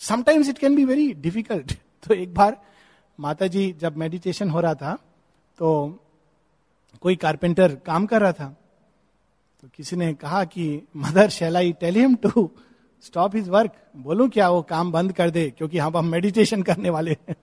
[0.01, 2.57] sometimes it can be very difficult तो एक बार
[3.21, 4.95] माता जी जब मेडिटेशन हो रहा था
[5.57, 5.99] तो
[7.01, 8.57] कोई कारपेंटर काम कर रहा था
[9.61, 12.51] तो किसी ने कहा कि mother shall I tell him to
[13.01, 16.89] stop his work बोलू क्या वो काम बंद कर दे, क्योंकि हम हम मेडिटेशन करने
[16.89, 17.35] वाले हैं?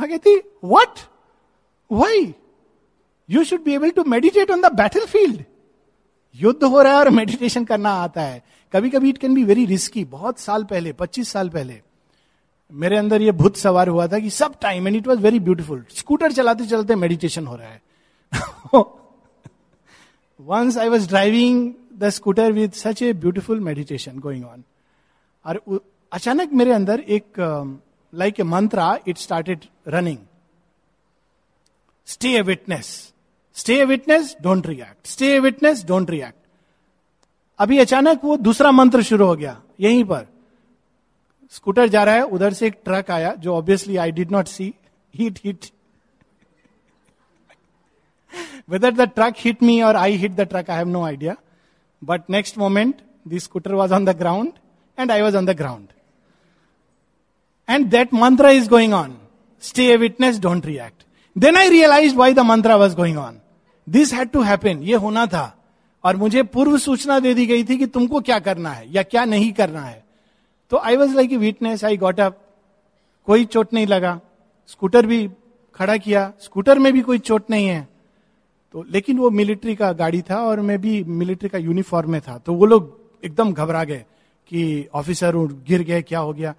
[0.00, 1.00] कहती what
[1.92, 2.34] why
[3.30, 5.44] you should be able to meditate on the battle field
[6.34, 9.64] युद्ध हो रहा है और मेडिटेशन करना आता है। कभी कभी it can be very
[9.66, 11.82] risky बहुत साल पहले 25 साल पहले।
[12.72, 15.84] मेरे अंदर ये भूत सवार हुआ था कि सब time and it was very beautiful
[15.90, 17.80] scooter चलाते चलाते मेडिटेशन हो रहा है।
[20.40, 24.62] Once I was driving the scooter with such a beautiful meditation going on
[25.44, 25.80] और
[26.12, 27.40] अचानक मेरे अंदर एक
[28.12, 30.18] like a mantra it started running
[32.08, 33.12] stay a witness
[33.56, 36.36] stay a witness don't react stay a witness don't react
[37.58, 40.26] अभी अचानक वो दूसरा मंत्र शुरू हो गया, यहीं पर।
[41.52, 44.72] स्कूटर जा रहा है, उधर से एक ट्रक आया, जो obviously I did not see
[45.14, 45.66] hit hit
[48.68, 51.34] whether the truck hit me और I hit the truck I have no idea
[52.02, 52.94] but next moment
[53.28, 54.52] the scooter was on the ground
[54.98, 55.86] and I was on the ground
[57.68, 59.16] and that mantra is going on
[59.62, 61.04] stay a witness don't react
[61.38, 63.40] then I realize why the mantra was going on
[63.88, 65.54] this had to happen ये होना था।
[66.04, 69.24] और मुझे पूर्व सूचना दे दी गई थी कि तुमको क्या करना है या क्या
[69.24, 70.07] नहीं करना है।
[70.70, 72.40] तो I was like witness I got up
[73.26, 74.20] कोई चोट नहीं लगा।
[74.66, 75.28] स्कूटर भी
[75.74, 77.88] खड़ा किया। स्कूटर में भी कोई चोट नहीं है।
[78.72, 82.36] तो लेकिन वो मिलिट्री का गाड़ी था और मैं भी मिलिट्री का यूनिफॉर्म में था।
[82.38, 84.04] तो वो लोग एकदम घबरा गए
[84.50, 86.54] कि ऑफिसर गिर गए, क्या हो गया।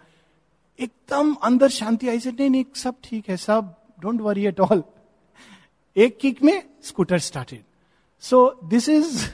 [0.79, 4.83] एकदम अंदर शांति आई। से नहीं नहीं, सब ठीक है, सब डोंट वरी एट ऑल
[5.95, 7.63] एक किक में scooter started
[8.23, 9.25] so this is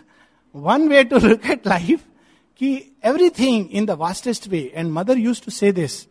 [0.55, 2.03] one way to look at life
[2.61, 6.05] कि everything in the vastest way and mother use to say this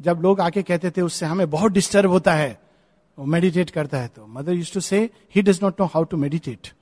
[0.00, 2.60] जब लोग आके कहते थे, उससे हमें बहुत डिस्टर्ब होता है।
[3.18, 6.16] वो मेडिटेट करता है तो mother use to say he does not know how to
[6.16, 6.72] meditate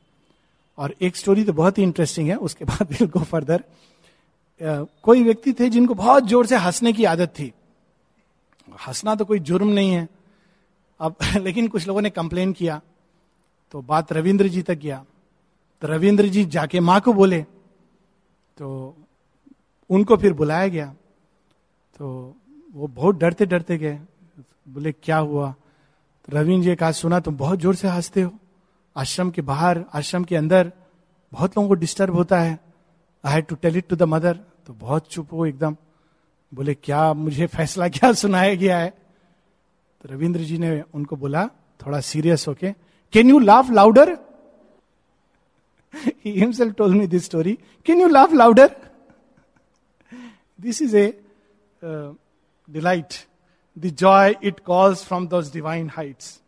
[0.78, 3.64] और एक स्टोरी तो बहुत ही इंटरेस्टिंग है, उसके बाद विल गो फर्दर
[4.60, 7.52] कोई व्यक्ति थे जिनको बहुत ज़ोर से हंसने की आदत थी।
[8.68, 10.08] हंसना तो कोई जुर्म नहीं है।
[11.00, 12.80] अब लेकिन कुछ लोगों ने कंप्लेन किया
[13.74, 15.04] तो बात रविंद्र जी तक गया।
[15.82, 17.44] तो रविंद्र जी जाके माँ को बोले
[18.60, 18.96] तो
[19.90, 20.86] उनको फिर बुलाया गया।
[21.98, 22.36] तो
[22.74, 24.00] वो बहुत डरते डरते गए।
[24.68, 25.54] बोले, क्या हुआ?
[26.24, 28.32] तो रविंद्र जी कहा, सुना, तुम बहुत ज़ोर से हँसते हो।
[28.96, 30.72] आश्रम के बाहर, आश्रम के अंदर
[31.32, 32.58] बहुत लोगों को डिस्टर्ब होता है।
[33.24, 35.76] I had to tell it to the mother तो बहुत चुप हो एकदम।
[36.54, 38.90] बोले, क्या मुझे फैसला क्या सुनाया गया है?
[40.00, 41.46] तो रविंद्र जी ने उनको बोला,
[41.80, 42.72] थोड़ा सीरियस होके
[43.12, 44.18] can you laugh louder
[46.18, 47.58] he himself told me this story.
[47.84, 48.74] Can you laugh louder?
[50.58, 51.14] This is a
[51.82, 52.12] uh,
[52.68, 53.26] delight.
[53.76, 56.40] The joy it calls from those divine heights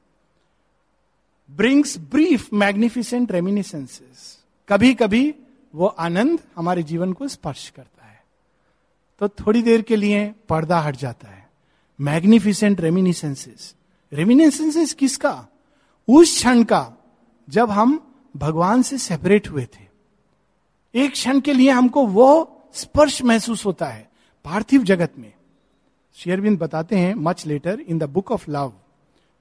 [1.48, 4.38] brings brief, magnificent reminiscences.
[4.68, 5.34] कभी कभी
[5.74, 8.20] वो आनंद हमारे जीवन को स्पर्श करता है
[9.18, 11.50] तो थोड़ी देर के लिए पर्दा हट जाता है
[12.00, 13.74] मैग्निफिसेंट रेमिनिसेंसेस
[14.12, 15.34] रेमिनिसेंसेस किसका
[16.08, 16.82] उस क्षण का
[17.48, 19.86] जब हम भगवान से सेपरेट हुए थे।
[20.94, 22.28] एक क्षण के लिए हमको वो
[22.74, 24.08] स्पर्श महसूस होता है,
[24.44, 25.32] पार्थिव जगत में।
[26.16, 28.72] शेयरविंद बताते हैं much later in the book of love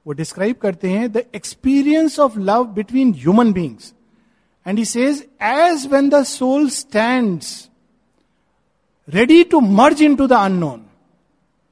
[0.06, 3.94] वो डिस्क्राइब करते हैं the experience of love between human beings
[4.68, 7.42] and he says as when the soul stand
[9.08, 10.86] ready to merge into the unknown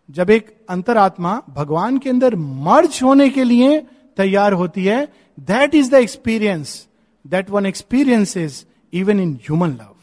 [0.10, 3.80] जब एक अंतरात्मा भगवान के अंदर मर्ज होने के लिए
[4.18, 6.88] तैयार होती है that is the experience
[7.26, 9.96] that one experience is even in human love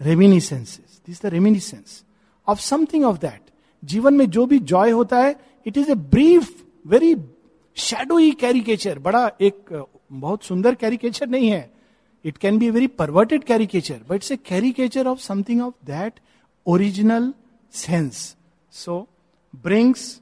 [0.00, 2.02] reminiscences this the reminiscence
[2.46, 3.40] of something of that
[3.82, 5.34] जीवन में जो भी जॉय होता है
[5.66, 7.14] it is a brief very
[7.76, 11.70] shadowy caricature बड़ा एक बहुत सुंदर कैरिकेचर नहीं है.
[12.24, 16.20] It can be very perverted caricature but it's a caricature of something of that
[16.66, 17.32] original
[17.72, 18.36] sense
[18.72, 19.06] so
[19.54, 20.20] brings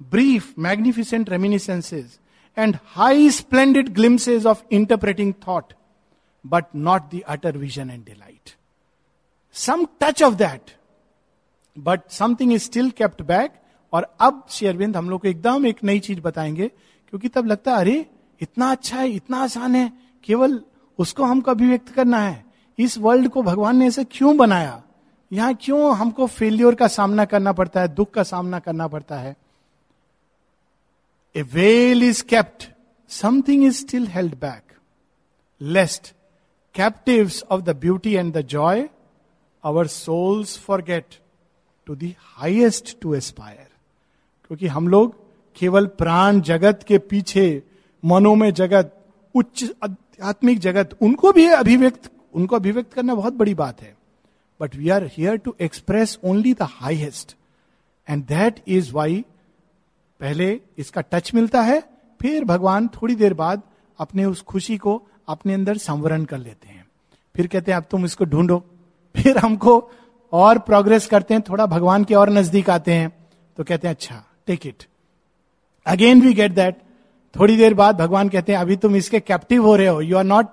[0.00, 2.18] brief, magnificent reminiscences,
[2.56, 5.74] and high, splendid glimpses of interpreting thought,
[6.44, 8.56] but not the utter vision and delight.
[9.50, 10.74] Some touch of that,
[11.76, 13.62] but something is still kept back.
[13.92, 16.66] और अब शेयरविंद हम लोग को एकदम एक नई चीज़ बताएँगे
[17.08, 18.06] क्योंकि तब लगता है अरे
[18.40, 19.92] इतना अच्छा है इतना आसान है
[20.24, 20.60] केवल
[20.98, 22.44] उसको हमको अभिव्यक्त करना है
[22.78, 24.82] इस वर्ल्ड को भगवान ने ऐसे क्यों बनाया
[25.30, 29.36] यहाँ क्यों हमको फेल्योर का सामना करना पड़ता है दुख का सामना करना पड़ता है
[31.36, 32.70] A veil is kept,
[33.06, 34.74] something is still held back,
[35.60, 36.14] lest
[36.74, 38.88] captives of the beauty and the joy,
[39.64, 41.18] our souls forget
[41.86, 43.68] to the highest to aspire.
[44.46, 45.14] क्योंकि हम लोग
[45.56, 47.46] केवल प्राण जगत के पीछे
[48.02, 48.92] मनो में जगत
[49.34, 53.96] उच्च आध्यात्मिक जगत उनको भी अभिव्यक्त उनको अभिव्यक्त करना बहुत बड़ी बात है
[54.60, 57.36] but we are here to express only the highest
[58.08, 59.24] and that is why
[60.20, 61.82] पहले इसका टच मिलता है,
[62.20, 63.62] फिर भगवान थोड़ी देर बाद
[63.98, 66.84] अपने उस खुशी को अपने अंदर संवरण कर लेते हैं।
[67.34, 68.58] फिर कहते हैं, अब तुम इसको ढूंढो।
[69.14, 69.90] फिर हमको
[70.32, 73.12] और प्रोग्रेस करते हैं, थोड़ा भगवान के और नज़दीक आते हैं।
[73.58, 74.84] तो कहते हैं अच्छा take it
[75.86, 76.76] again we get that
[77.34, 80.24] थोड़ी देर बाद भगवान कहते हैं, अभी तुम इसके कैप्टिव हो रहे हो you are
[80.24, 80.46] not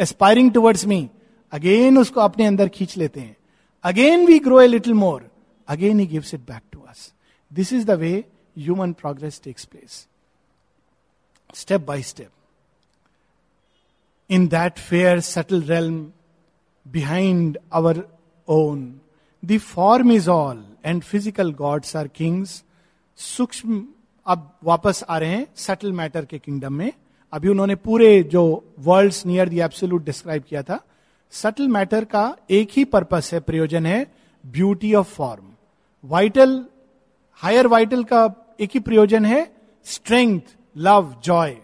[0.00, 1.08] aspiring towards me
[1.52, 3.36] again उसको अपने अंदर खींच लेते हैं।
[3.84, 5.30] Again we grow a little more
[5.68, 7.12] again he gives it back to us
[7.50, 8.12] this is the way
[8.56, 10.06] human progress takes place.
[11.52, 12.30] Step by step.
[14.30, 16.12] In that fair, subtle realm
[16.86, 18.06] behind our
[18.48, 19.00] own,
[19.42, 22.62] the form is all, and physical gods are kings.
[23.18, 23.84] सूक्ष्म
[24.26, 26.92] अब वापस आ रहे हैं subtle matter के kingdom में
[27.32, 28.42] अभी उन्होंने पूरे जो
[28.86, 30.78] worlds near the absolute describe किया था
[31.32, 34.00] सटल मैटर का एक ही पर्पस है प्रयोजन है
[34.44, 35.52] beauty of form
[36.04, 36.64] vital
[37.42, 38.26] higher vital का
[38.62, 39.40] एक ही प्रयोजन है
[39.84, 40.40] strength
[40.76, 41.56] love joy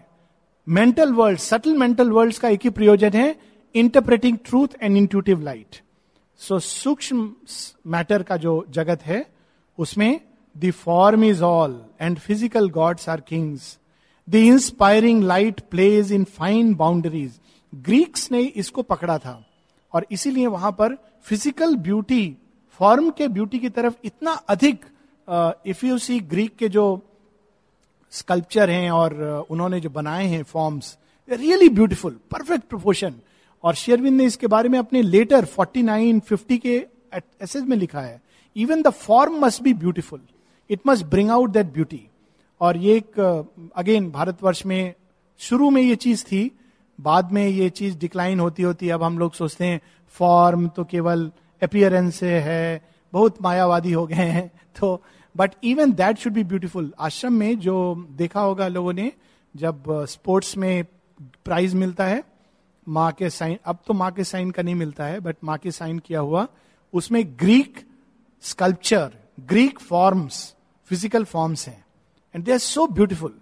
[0.67, 3.35] mental world subtle mental world का एक ही प्रयोजन है
[3.75, 5.81] interpreting truth and intuitive light
[6.39, 7.31] so सूक्ष्म
[7.87, 9.25] मैटर का जो जगत है,
[9.77, 10.19] उसमें
[10.55, 13.77] the form is all and physical gods are kings
[14.27, 17.39] the inspiring light plays in fine boundaries
[17.73, 19.43] Greeks ने इसको पकड़ा था
[19.93, 22.37] और इसीलिए वहाँ पर फ़िज़िकल ब्यूटी
[22.79, 24.85] फॉर्म के ब्यूटी की तरफ़ इतना अधिक
[25.65, 26.85] इफ़ यू सी ग्रीक के जो
[28.13, 30.97] स्कल्पचर हैं और uh, उन्होंने जो बनाए हैं forms
[31.29, 33.15] really beautiful perfect proportion
[33.63, 36.75] और शेयरविंद ने इसके बारे में अपने लेटर 49, 50 के
[37.13, 38.21] एसेज में लिखा है
[38.55, 40.21] even the form must be beautiful
[40.69, 42.01] it must bring out that beauty
[42.61, 43.19] और ये एक
[43.75, 44.93] अगेन uh, भारतवर्ष में
[45.41, 46.49] शुरू में ये चीज़ थी
[46.99, 49.81] बाद में ये चीज़ डिक्लाइन होती होती अब हम लोग सोचते हैं
[50.15, 52.81] फॉर्म तो केवल अपियरेंस है
[53.13, 54.47] बहुत मायावादी हो गए हैं
[54.79, 55.01] तो
[55.39, 59.11] but even that should be beautiful ashram में जो देखा होगा लोगों ने,
[59.55, 60.83] जब स्पोर्ट्स में
[61.45, 62.23] प्राइज मिलता है,
[62.87, 65.71] माँ के साइन अब तो माँ के साइन का नहीं मिलता है बट माँ के
[65.71, 66.47] साइन किया हुआ,
[66.93, 67.85] उसमें Greek
[68.43, 69.11] sculpture
[69.47, 70.53] Greek forms
[70.91, 71.83] physical forms हैं।
[72.35, 73.33] And they are so beautiful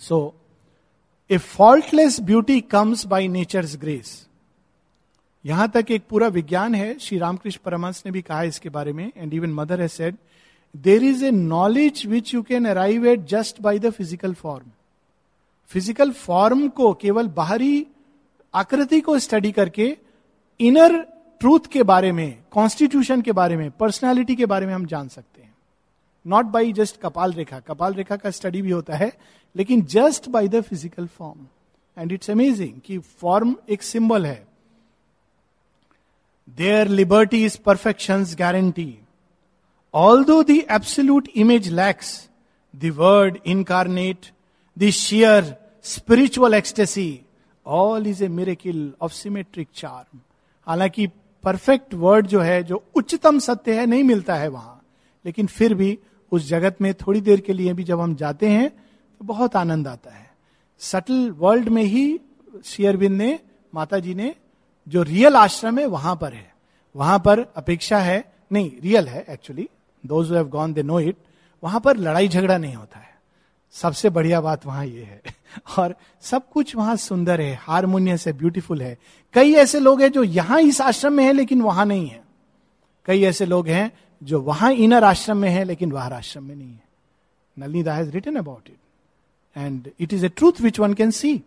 [0.00, 0.34] so
[1.30, 4.26] a faultless beauty comes by nature's grace
[5.44, 9.10] यहाँ तक एक पूरा विज्ञान है, श्री रामकृष्ण परमंश ने भी कहा इसके बारे में
[9.16, 10.16] and even mother has said
[10.74, 14.70] there is a knowledge which you can arrive at just by the physical form
[15.70, 17.86] physical form को केवल बाहरी
[18.54, 19.96] आकृति को स्टडी करके
[20.60, 20.96] इनर
[21.40, 25.42] ट्रूथ के बारे में कॉन्स्टिट्यूशन के बारे में पर्सनैलिटी के बारे में हम जान सकते
[25.42, 25.54] हैं।
[26.24, 29.12] नॉट बाई जस्ट कपाल रेखा कपाल रेखा का स्टडी भी होता है,
[29.54, 31.46] लेकिन just by the physical form
[31.96, 34.46] and it's amazing कि फॉर्म एक सिंबल है।
[36.58, 38.94] There liberty is perfection guarantee
[39.94, 42.28] to the absolute image lacks
[42.76, 44.26] the word incarnate
[44.78, 47.20] the sheer spiritual ecstasy
[47.66, 50.20] all is a miracle of symmetric charm
[50.66, 51.06] हालाँकि
[51.44, 54.82] perfect word जो है, जो उच्चतम सत्य है, नहीं मिलता है वहाँ।
[55.24, 55.98] लेकिन फिर भी
[56.32, 59.88] उस जगत में थोड़ी देर के लिए भी जब हम जाते हैं तो बहुत आनंद
[59.88, 60.30] आता है।
[60.78, 62.20] सटल वर्ल्ड में ही
[62.64, 63.38] शेयरबिंद ने
[63.74, 64.34] माता जी ने,
[64.88, 66.54] जो रियल आश्रम है, वहाँ पर है।
[66.96, 69.68] वहाँ पर अपेक्षा है, नहीं रियल है actually
[70.06, 71.16] those have gone they know it
[71.62, 73.08] वहाँ पर लड़ाई झगड़ा नहीं होता है।
[73.74, 75.22] सबसे बढ़िया बात वहाँ ये है।
[75.78, 78.96] और सब कुछ वहाँ सुंदर है हारमोनियस है ब्यूटीफुल है।
[79.34, 82.22] कई ऐसे लोग हैं जो यहाँ इस आश्रम में है, लेकिन वहाँ नहीं है।
[83.06, 83.90] कई ऐसे लोग हैं
[84.22, 86.84] जो वहाँ इनर आश्रम में है, लेकिन बाहर आश्रम में नहीं है।
[87.58, 88.78] Nalini da has written about it
[89.56, 91.42] and it is a truth which one can see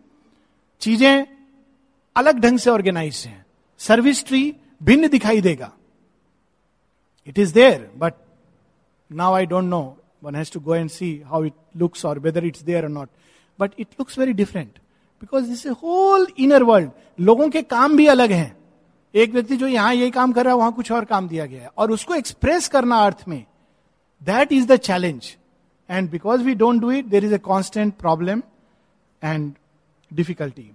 [0.81, 1.25] चीज़ें
[2.15, 3.45] अलग ढंग से ऑर्गेनाइज हैं।
[3.79, 5.71] सर्विस ट्री भिन्न दिखाई देगा।
[7.27, 8.13] It is there but
[9.13, 9.81] now I don't know
[10.23, 13.09] one has to go and see how it looks और whether it's there और not
[13.59, 14.79] but it looks very different
[15.21, 18.55] because this whole inner world लोगों के काम भी अलग हैं।
[19.13, 21.61] एक व्यक्ति जो यहाँ यही काम कर रहा है, वहाँ कुछ और काम दिया गया
[21.61, 23.43] है। और उसको एक्सप्रेस करना अर्थ में
[24.21, 25.35] that is the challenge
[25.89, 28.41] and because we don't do it there is a constant problem
[29.21, 29.53] and
[30.11, 30.69] difficulty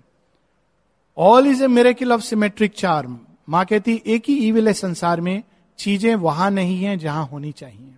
[1.16, 5.42] all is a miracle of symmetric charm माँ कहती, एक ही ईविल है संसार में।
[5.78, 7.94] चीज़ें वहाँ नहीं है जहाँ होनी चाहिए.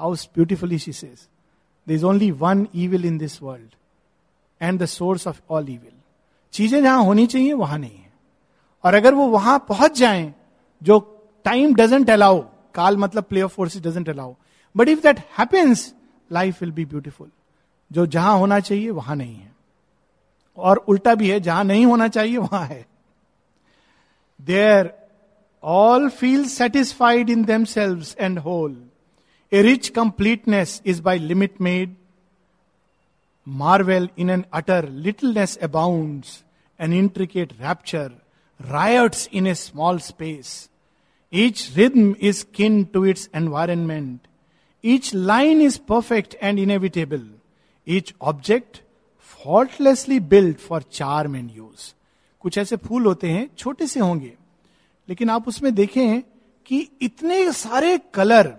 [0.00, 1.28] How beautifully she says
[1.86, 3.74] there is only one evil in this world
[4.60, 5.92] and the source of all evil
[6.52, 8.12] चीज़ें जहाँ होनी चाहिए, वहाँ नहीं है।
[8.84, 10.34] और अगर वो वहाँ पहुँच जाए,
[10.82, 10.98] जो
[11.44, 12.40] टाइम डजेंट अलाउ
[12.74, 14.34] काल मतलब play of force doesn't allow
[14.74, 15.94] but if that happens
[16.32, 17.30] life will be beautiful
[17.90, 19.52] जो जहाँ होना चाहिए, वहाँ नहीं है।
[20.58, 22.86] और उल्टा भी है, जहाँ नहीं होना चाहिए, वहाँ है।
[24.40, 24.92] There
[25.62, 28.76] all feel satisfied in them selves and whole
[29.52, 31.94] a rich completeness is by limit made
[33.46, 36.24] marvel in an utter littleness abound
[36.80, 38.10] an intricate rapture
[38.60, 40.68] riots in a small space.
[41.32, 44.26] Each rhythm is kin to its environment.
[44.84, 47.24] Each line is perfect and inevitable.
[47.86, 48.82] Each object
[49.18, 51.94] faultlessly built for charm and use.
[52.44, 54.32] कुछ ऐसे फूल होते हैं छोटे से होंगे
[55.08, 56.22] लेकिन आप उसमें देखें
[56.66, 58.54] कि इतने सारे कलर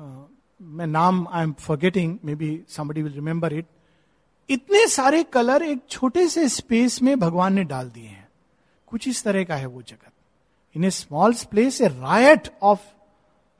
[0.00, 3.66] मैं नाम I am forgetting maybe somebody will remember it
[4.50, 8.28] इतने सारे कलर एक छोटे से स्पेस में भगवान ने डाल दिए हैं।
[8.86, 10.12] कुछ इस तरह का है वो जगत।
[10.76, 12.80] In a small place a riot of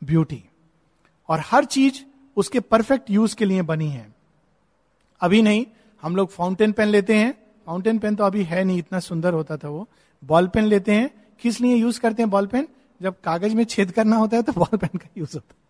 [0.05, 0.45] beauty
[1.29, 2.03] और हर चीज़
[2.37, 4.15] उसके परफेक्ट यूज़ के लिए बनी है।
[5.21, 5.67] अभी नहीं,
[6.03, 7.33] हम लोग फाउंटेन पेन लेते हैं।
[7.67, 9.89] फाउंटेन पेन तो अभी है नहीं, इतना सुंदर होता था वो।
[10.25, 12.69] बॉल पेन लेते हैं। किस लिए यूज़ करते हैं बॉल पेन
[13.03, 15.66] जब कागज़ में छेद करना होता है तो बॉल पेन का यूज़ होता है।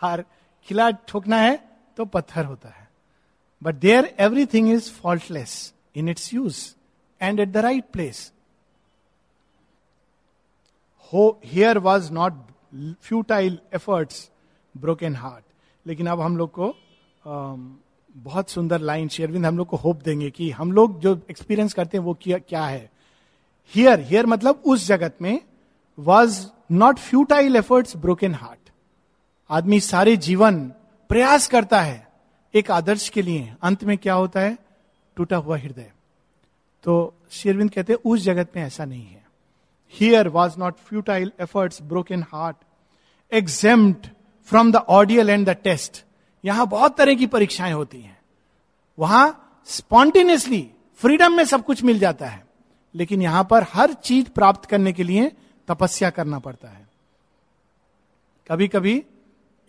[0.00, 0.24] हर
[0.66, 1.56] खिला ठोकना है
[1.96, 2.88] तो पत्थर होता है।
[3.62, 6.68] But there everything is faultless in its use
[7.20, 8.18] and at the right place.
[11.50, 12.38] Here was not
[13.08, 14.20] futile efforts,
[14.74, 15.44] broken heart
[15.86, 16.74] लेकिन अब हम लोग को
[17.24, 21.98] बहुत सुंदर लाइन शेरविंद हम लोग को होप देंगे कि हम लोग जो एक्सपीरियंस करते
[21.98, 22.90] हैं वो क्या क्या है।
[23.72, 25.40] हियर हियर मतलब उस जगत में
[25.98, 28.59] was not futile efforts broken heart
[29.50, 30.68] आदमी सारे जीवन
[31.08, 32.08] प्रयास करता है
[32.54, 34.58] एक आदर्श के लिए। अंत में क्या होता है?
[35.16, 35.92] टूटा हुआ हृदय।
[36.82, 39.24] तो शेरविंद कहते हैं, उस जगत में ऐसा नहीं है।
[39.92, 42.56] Here was not futile efforts broken heart
[43.32, 43.96] exempt
[44.44, 46.04] from the ordeal and the test
[46.44, 48.18] यहाँ बहुत तरह की परीक्षाएँ होती हैं।
[48.98, 52.46] वहाँ स्पॉन्टेनियसली फ्रीडम में सब कुछ मिल जाता है।
[52.94, 55.32] लेकिन यहाँ पर हर चीज़ प्राप्त करने के लिए
[55.68, 56.88] तपस्या करना पड़ता है।
[58.50, 59.04] कभी कभी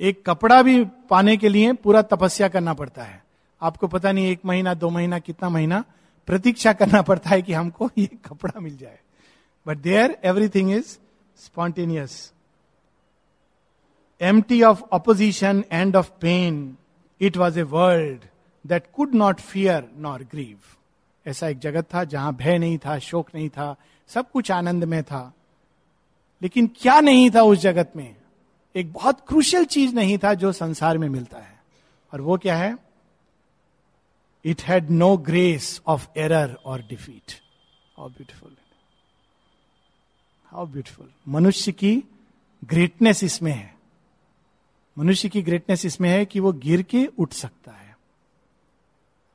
[0.02, 3.24] एक कपड़ा भी पाने के लिए पूरा तपस्या करना पड़ता है।
[3.62, 5.84] आपको पता नहीं एक महीना, दो महीना, कितना महीना
[6.28, 9.00] प्रतीक्षा करना पड़ता है कि हमको ये कपड़ा मिल जाए।
[9.68, 10.86] But there everything is
[11.38, 12.34] spontaneous
[14.22, 16.78] empty of opposition and of pain
[17.22, 18.22] it was a world
[18.68, 20.58] that could not fear nor grieve
[21.28, 23.76] ऐसा एक जगत था जहाँ भय नहीं था, शोक नहीं था,
[24.08, 25.34] सब कुछ आनंद में था।
[26.42, 28.16] लेकिन क्या नहीं था उस जगत में?
[28.76, 31.64] एक बहुत क्रुशियल चीज़ नहीं था जो संसार में मिलता है।
[32.14, 32.78] और वो क्या है?
[34.46, 37.34] It had no grace of error और defeat
[37.98, 38.58] how beautiful
[40.46, 42.04] how beautiful मनुष्य की
[42.64, 43.76] ग्रेटनेस इसमें है।
[44.98, 47.98] मनुष्य की ग्रेटनेस इसमें है कि वो गिर के उठ सकता है।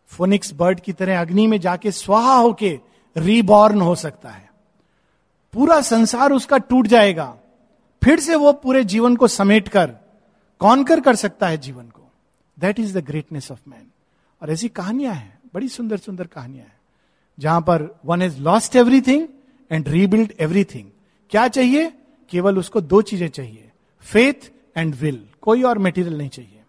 [0.07, 2.80] फोनिक्स बर्ड की तरह अग्नि में जाके स्वाहा होके
[3.16, 4.53] रीबॉर्न हो सकता है।
[5.53, 7.39] पूरा संसार उसका टूट जाएगा।
[8.03, 9.90] फिर से वो पूरे जीवन को समेट कर
[10.61, 12.03] कॉन्कर कर सकता है जीवन को?
[12.59, 13.86] That is the greatness of man
[14.42, 16.78] और ऐसी कहानियाँ हैं, बड़ी सुंदर सुंदर कहानियाँ हैं,
[17.38, 19.26] जहाँ पर one is lost everything
[19.70, 20.90] and rebuild everything
[21.32, 21.92] क्या चाहिए?
[22.32, 23.70] केवल उसको दो चीज़ें चाहिए
[24.05, 26.62] फेथ एंड विल कोई और मेटीरियल नहीं चाहिए।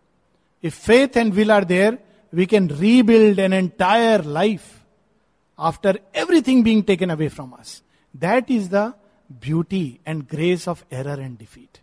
[0.63, 1.97] If faith and will are there
[2.33, 4.61] we can rebuild an entire life
[5.59, 7.81] after everything being taken away from us
[8.15, 8.91] that is the
[9.31, 11.77] beauty and grace of error and defeat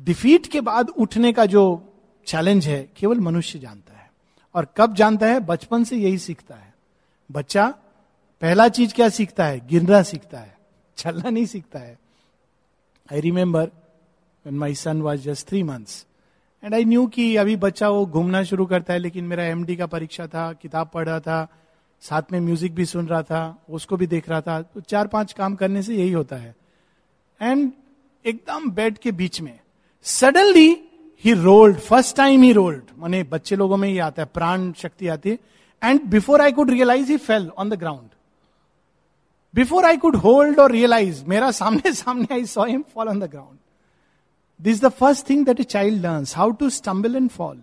[0.00, 1.92] defeat के बाद उठने का जो
[2.26, 4.12] challenge है, केवल मनुष्य जानता है।
[4.54, 5.40] और कब जानता है?
[5.40, 6.74] बचपन से यही सीखता है।
[7.32, 7.74] बच्चा,
[8.40, 9.68] पहला चीज़ क्या सीखता है?
[9.68, 10.58] गिरना सीखता है।
[10.96, 11.98] चलना नहीं सीखता है।
[13.12, 13.70] I remember
[14.46, 16.06] when my son was just three months
[16.64, 19.86] and I knew कि अभी बच्चा वो घूमना शुरू करता है, लेकिन मेरा एमडी का
[19.86, 21.48] परीक्षा था, किताब पढ़ रहा था
[22.04, 25.32] साथ में म्यूज़िक भी सुन रहा था, उसको भी देख रहा था। तो चार पाँच
[25.32, 26.54] काम करने से यही होता है।
[27.40, 27.70] एंड
[28.24, 29.58] एकदम बेड के बीच में
[30.06, 30.68] सडनली
[31.24, 35.08] ही रोल्ड फ़र्स्ट टाइम ही रोल्ड मैंने बच्चे लोगों में ही आता है, प्राण शक्ति
[35.08, 35.38] आती है।
[35.82, 38.08] And before I could realise he fell on the ground
[39.54, 43.30] before I could hold और रियलाइज़ मेरा सामने सामने I saw him fall on the
[43.30, 43.58] ground
[44.60, 47.62] this the first thing that a child learns how to stumble and fall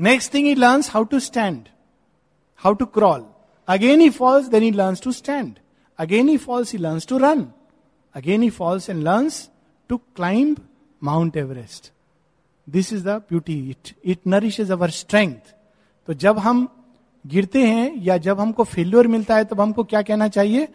[0.00, 1.68] next thing he learns how to stand
[2.64, 3.26] how to crawl
[3.68, 5.58] again he falls then he learns to stand
[5.98, 7.48] again he falls he learns to run
[8.14, 9.50] again he falls and learns
[9.88, 10.56] to climb
[11.02, 11.92] Mount Everest
[12.70, 15.54] this is the beauty it it nourish is our strength
[16.06, 16.68] तो जब हम
[17.26, 20.68] गिरते हैं या जब हमको failure मिलता है, तब हमको क्या कहना चाहिए?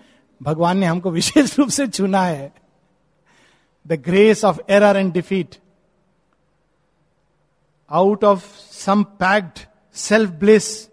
[0.44, 2.54] भगवान ने हमको विशेष रूप से चुना है।
[3.88, 5.56] The grace of error and defeat
[7.90, 9.60] out of some packed
[9.94, 10.89] self bliss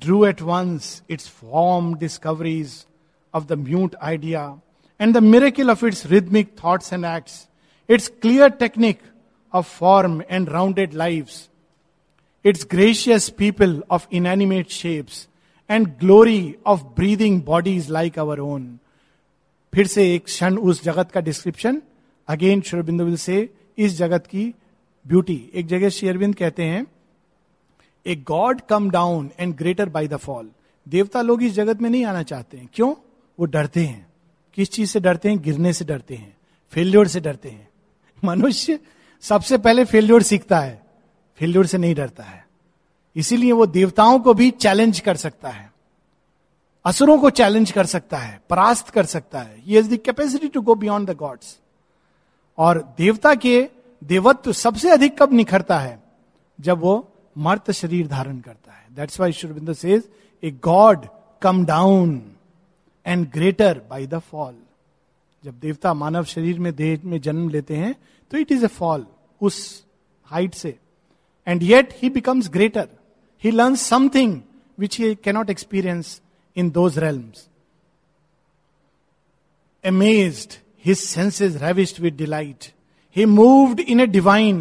[0.00, 2.84] drew at once its form discoveries
[3.34, 4.44] of the mute idea
[5.00, 7.48] and the miracle of its rhythmic thoughts and acts,
[7.88, 9.00] its clear technique
[9.52, 11.48] of form and rounded lives,
[12.44, 15.26] its gracious people of inanimate shapes,
[15.70, 18.78] and glory of breathing bodies like our own.
[19.72, 21.80] फिर से एक क्षण उस जगत का description
[22.28, 24.44] again Sri Aurobindo से इस जगत की
[25.04, 26.86] ब्यूटी एक जगह शेरविंद कहते हैं
[28.06, 30.50] a god come down and greater by the fall
[30.88, 32.94] देवता लोग इस जगत में नहीं आना चाहते हैं। क्यों?
[33.40, 34.12] वो डरते हैं।
[34.54, 35.42] किस चीज़ से डरते हैं?
[35.42, 36.36] गिरने से डरते हैं।
[36.70, 37.68] फेल्योर से डरते हैं।
[38.24, 38.78] मनुष्य
[39.20, 40.82] सबसे पहले फेल्योर सीखता है।
[41.36, 42.46] फेल्योर से नहीं डरता है।
[43.16, 45.72] इसीलिए वो देवताओं को भी चैलेंज कर सकता है।
[46.84, 50.60] असुरों को चैलेंज कर सकता है। परास्त कर सकता है। ये is the capacity to
[50.60, 51.58] go beyond the gods
[52.58, 53.68] और देवता के
[54.04, 56.02] देवत्व सबसे अधिक कब निखरता है?
[56.60, 60.08] जब वो मर्त शरीर धारण करता है। That's why शुरबिंदर says
[60.42, 61.06] a god
[61.42, 62.20] come down
[63.06, 64.54] and greater by the fall
[65.44, 67.94] जब देवता मानव शरीर में देह में जन्म लेते हैं
[68.30, 69.06] तो इट इज़ ए फॉल
[69.40, 69.84] उस
[70.26, 70.78] हाइट से।
[71.46, 72.88] And yet he becomes greater
[73.42, 74.40] he learn something
[74.78, 76.20] which he cannot experience
[76.56, 77.48] in those realms
[79.84, 82.66] amazed, his senses ravished with delight.
[83.16, 84.60] He moved in a divine,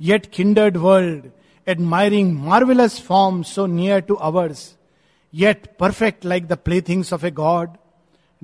[0.00, 1.22] yet kindred world,
[1.65, 4.77] admiring marvelous forms so near to ours,
[5.31, 7.77] yet perfect like the playthings of a god,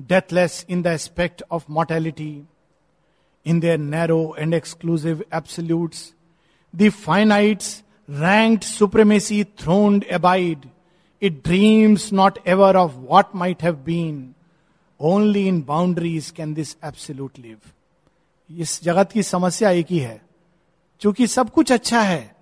[0.06, 2.46] deathless in the aspect of mortality.
[3.44, 6.14] In their narrow and exclusive absolutes,
[6.72, 10.70] the finites ranked supremacy throned abide.
[11.20, 14.34] It dreams not ever of what might have been.
[14.98, 17.72] Only in boundaries can this absolute live.
[18.50, 20.20] इस जगत की समस्या एक ही है
[21.00, 22.36] चूंकि सब कुछ अच्छा है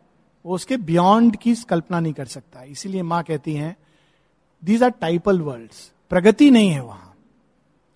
[0.47, 3.75] वो उसके बियॉन्ड की कल्पना नहीं कर सकता। इसीलिए माँ कहती हैं
[4.63, 5.71] दीज आर टाइपल वर्ल्ड
[6.11, 7.13] प्रगति नहीं है वहाँ।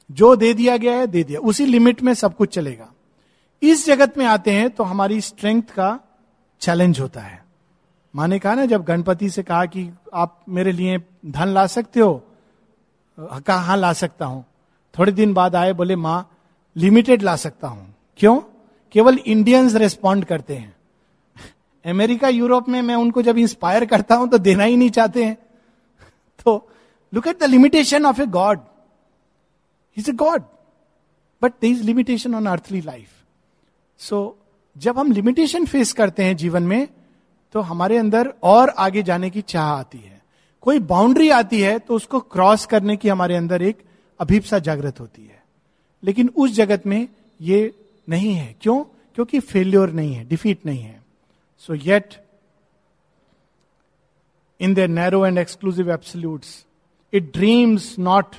[0.09, 2.91] जो दे दिया गया है, दे दिया। उसी लिमिट में सब कुछ चलेगा।
[3.61, 5.99] इस जगत में आते हैं तो हमारी स्ट्रेंथ का
[6.61, 7.43] चैलेंज होता है।
[8.13, 11.99] माँ ने कहा ना, जब गणपति से कहा कि आप मेरे लिए धन ला सकते
[11.99, 12.21] हो,
[13.17, 14.45] कहा हाँ ला सकता हूँ?
[14.95, 16.29] थोड़े दिन बाद आए, बोले, माँ
[16.75, 18.39] लिमिटेड ला सकता हूँ। क्यों?
[18.91, 20.80] केवल इंडियंस रेस्पॉन्ड करते हैं।
[21.85, 25.35] अमेरिका, यूरोप में मैं उनको जब इंस्पायर करता हूँ तो देना ही नहीं चाहते हैं।
[26.45, 26.69] तो
[27.13, 28.59] look at the limitation of a god
[29.97, 30.43] is a god
[31.43, 33.09] but they is limitation on earthly life
[33.97, 34.37] so
[34.77, 36.87] जब हम लिमिटेशन फेस करते हैं जीवन में
[37.53, 40.21] तो हमारे अंदर और आगे जाने की चाह आती है।
[40.61, 43.77] कोई बाउंड्री आती है तो उसको क्रॉस करने की हमारे अंदर एक
[44.19, 45.43] अभिप्सा जागृत होती है।
[46.03, 47.07] लेकिन उस जगत में
[47.41, 47.73] ये
[48.09, 48.83] नहीं है। क्यों?
[49.15, 51.00] क्योंकि फेल्योर नहीं है डिफीट नहीं है।
[51.63, 52.25] So, yet,
[54.57, 56.65] in their narrow and exclusive absolutes,
[57.11, 58.37] it dreams not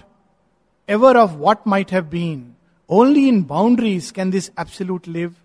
[0.88, 2.56] ever of what might have been.
[2.88, 5.36] Only in boundaries can this absolute live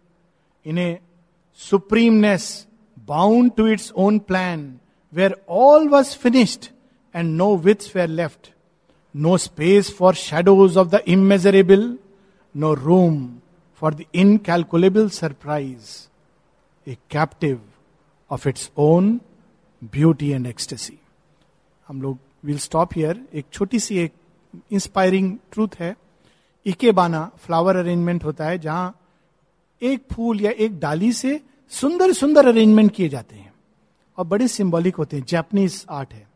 [0.64, 1.00] in a
[1.54, 2.66] supremeness
[2.96, 4.80] bound to its own plan,
[5.12, 6.72] where all was finished
[7.14, 8.54] and no widths were left,
[9.14, 12.00] no space for shadows of the immeasurable,
[12.56, 13.44] no room
[13.76, 16.10] for the incalculable surprise.
[16.88, 17.58] A captive
[18.34, 19.20] of its own
[19.84, 21.00] beauty and ecstasy
[21.88, 24.14] हम लोग will stop here एक छोटी सी, एक
[24.72, 25.98] inspiring truth है।
[26.66, 29.00] इके बाना flower arrangement होता है, जहाँ
[29.82, 33.54] एक फूल या एक डाली से सुंदर सुंदर अरेंजमेंट किए जाते हैं
[34.18, 36.28] और बड़े सिंबॉलिक होते हैं। जैपनीज आर्ट है।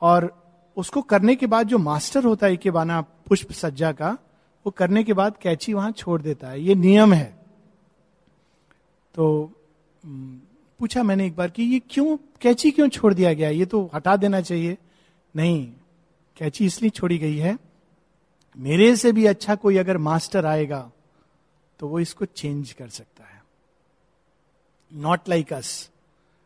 [0.00, 0.44] और
[0.76, 4.18] उसको करने के बाद जो मास्टर होता है इके बाना पुष्प सज्जा का,
[4.66, 7.43] वो करने के बाद कैची वहाँ छोड़ देता है। ये नियम है।
[9.14, 9.52] तो
[10.80, 13.48] पूछा मैंने एक बार कि ये क्यों, कैची क्यों छोड़ दिया गया?
[13.50, 14.76] ये तो हटा देना चाहिए।
[15.34, 15.66] नहीं,
[16.36, 17.56] कैची इसलिए छोड़ी गई है,
[18.56, 20.90] मेरे से भी अच्छा कोई अगर मास्टर आएगा
[21.80, 23.42] तो वो इसको चेंज कर सकता है।
[24.92, 25.90] नॉट लाइक अस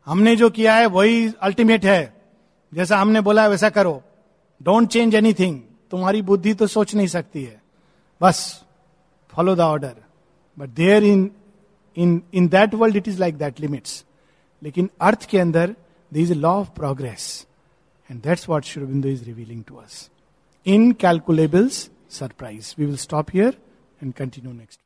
[0.06, 2.14] हमने जो किया है, वही अल्टीमेट है।
[2.72, 4.02] जैसा हमने बोला है, वैसा करो।
[4.60, 5.60] डोंट चेंज एनीथिंग
[5.92, 7.60] तुम्हारी बुद्धि तो सोच नहीं सकती है।
[8.20, 8.64] बस
[9.32, 9.94] follow the order
[10.56, 11.30] but there in
[11.98, 14.04] in in that world it is like that limits
[14.62, 15.74] लेकिन अर्थ के अंदर
[16.12, 17.46] there is a law of progress
[18.10, 20.08] and that's what Shurbindu is revealing to us
[20.66, 23.58] in calculables surprise we will stop here
[24.02, 24.80] and continue next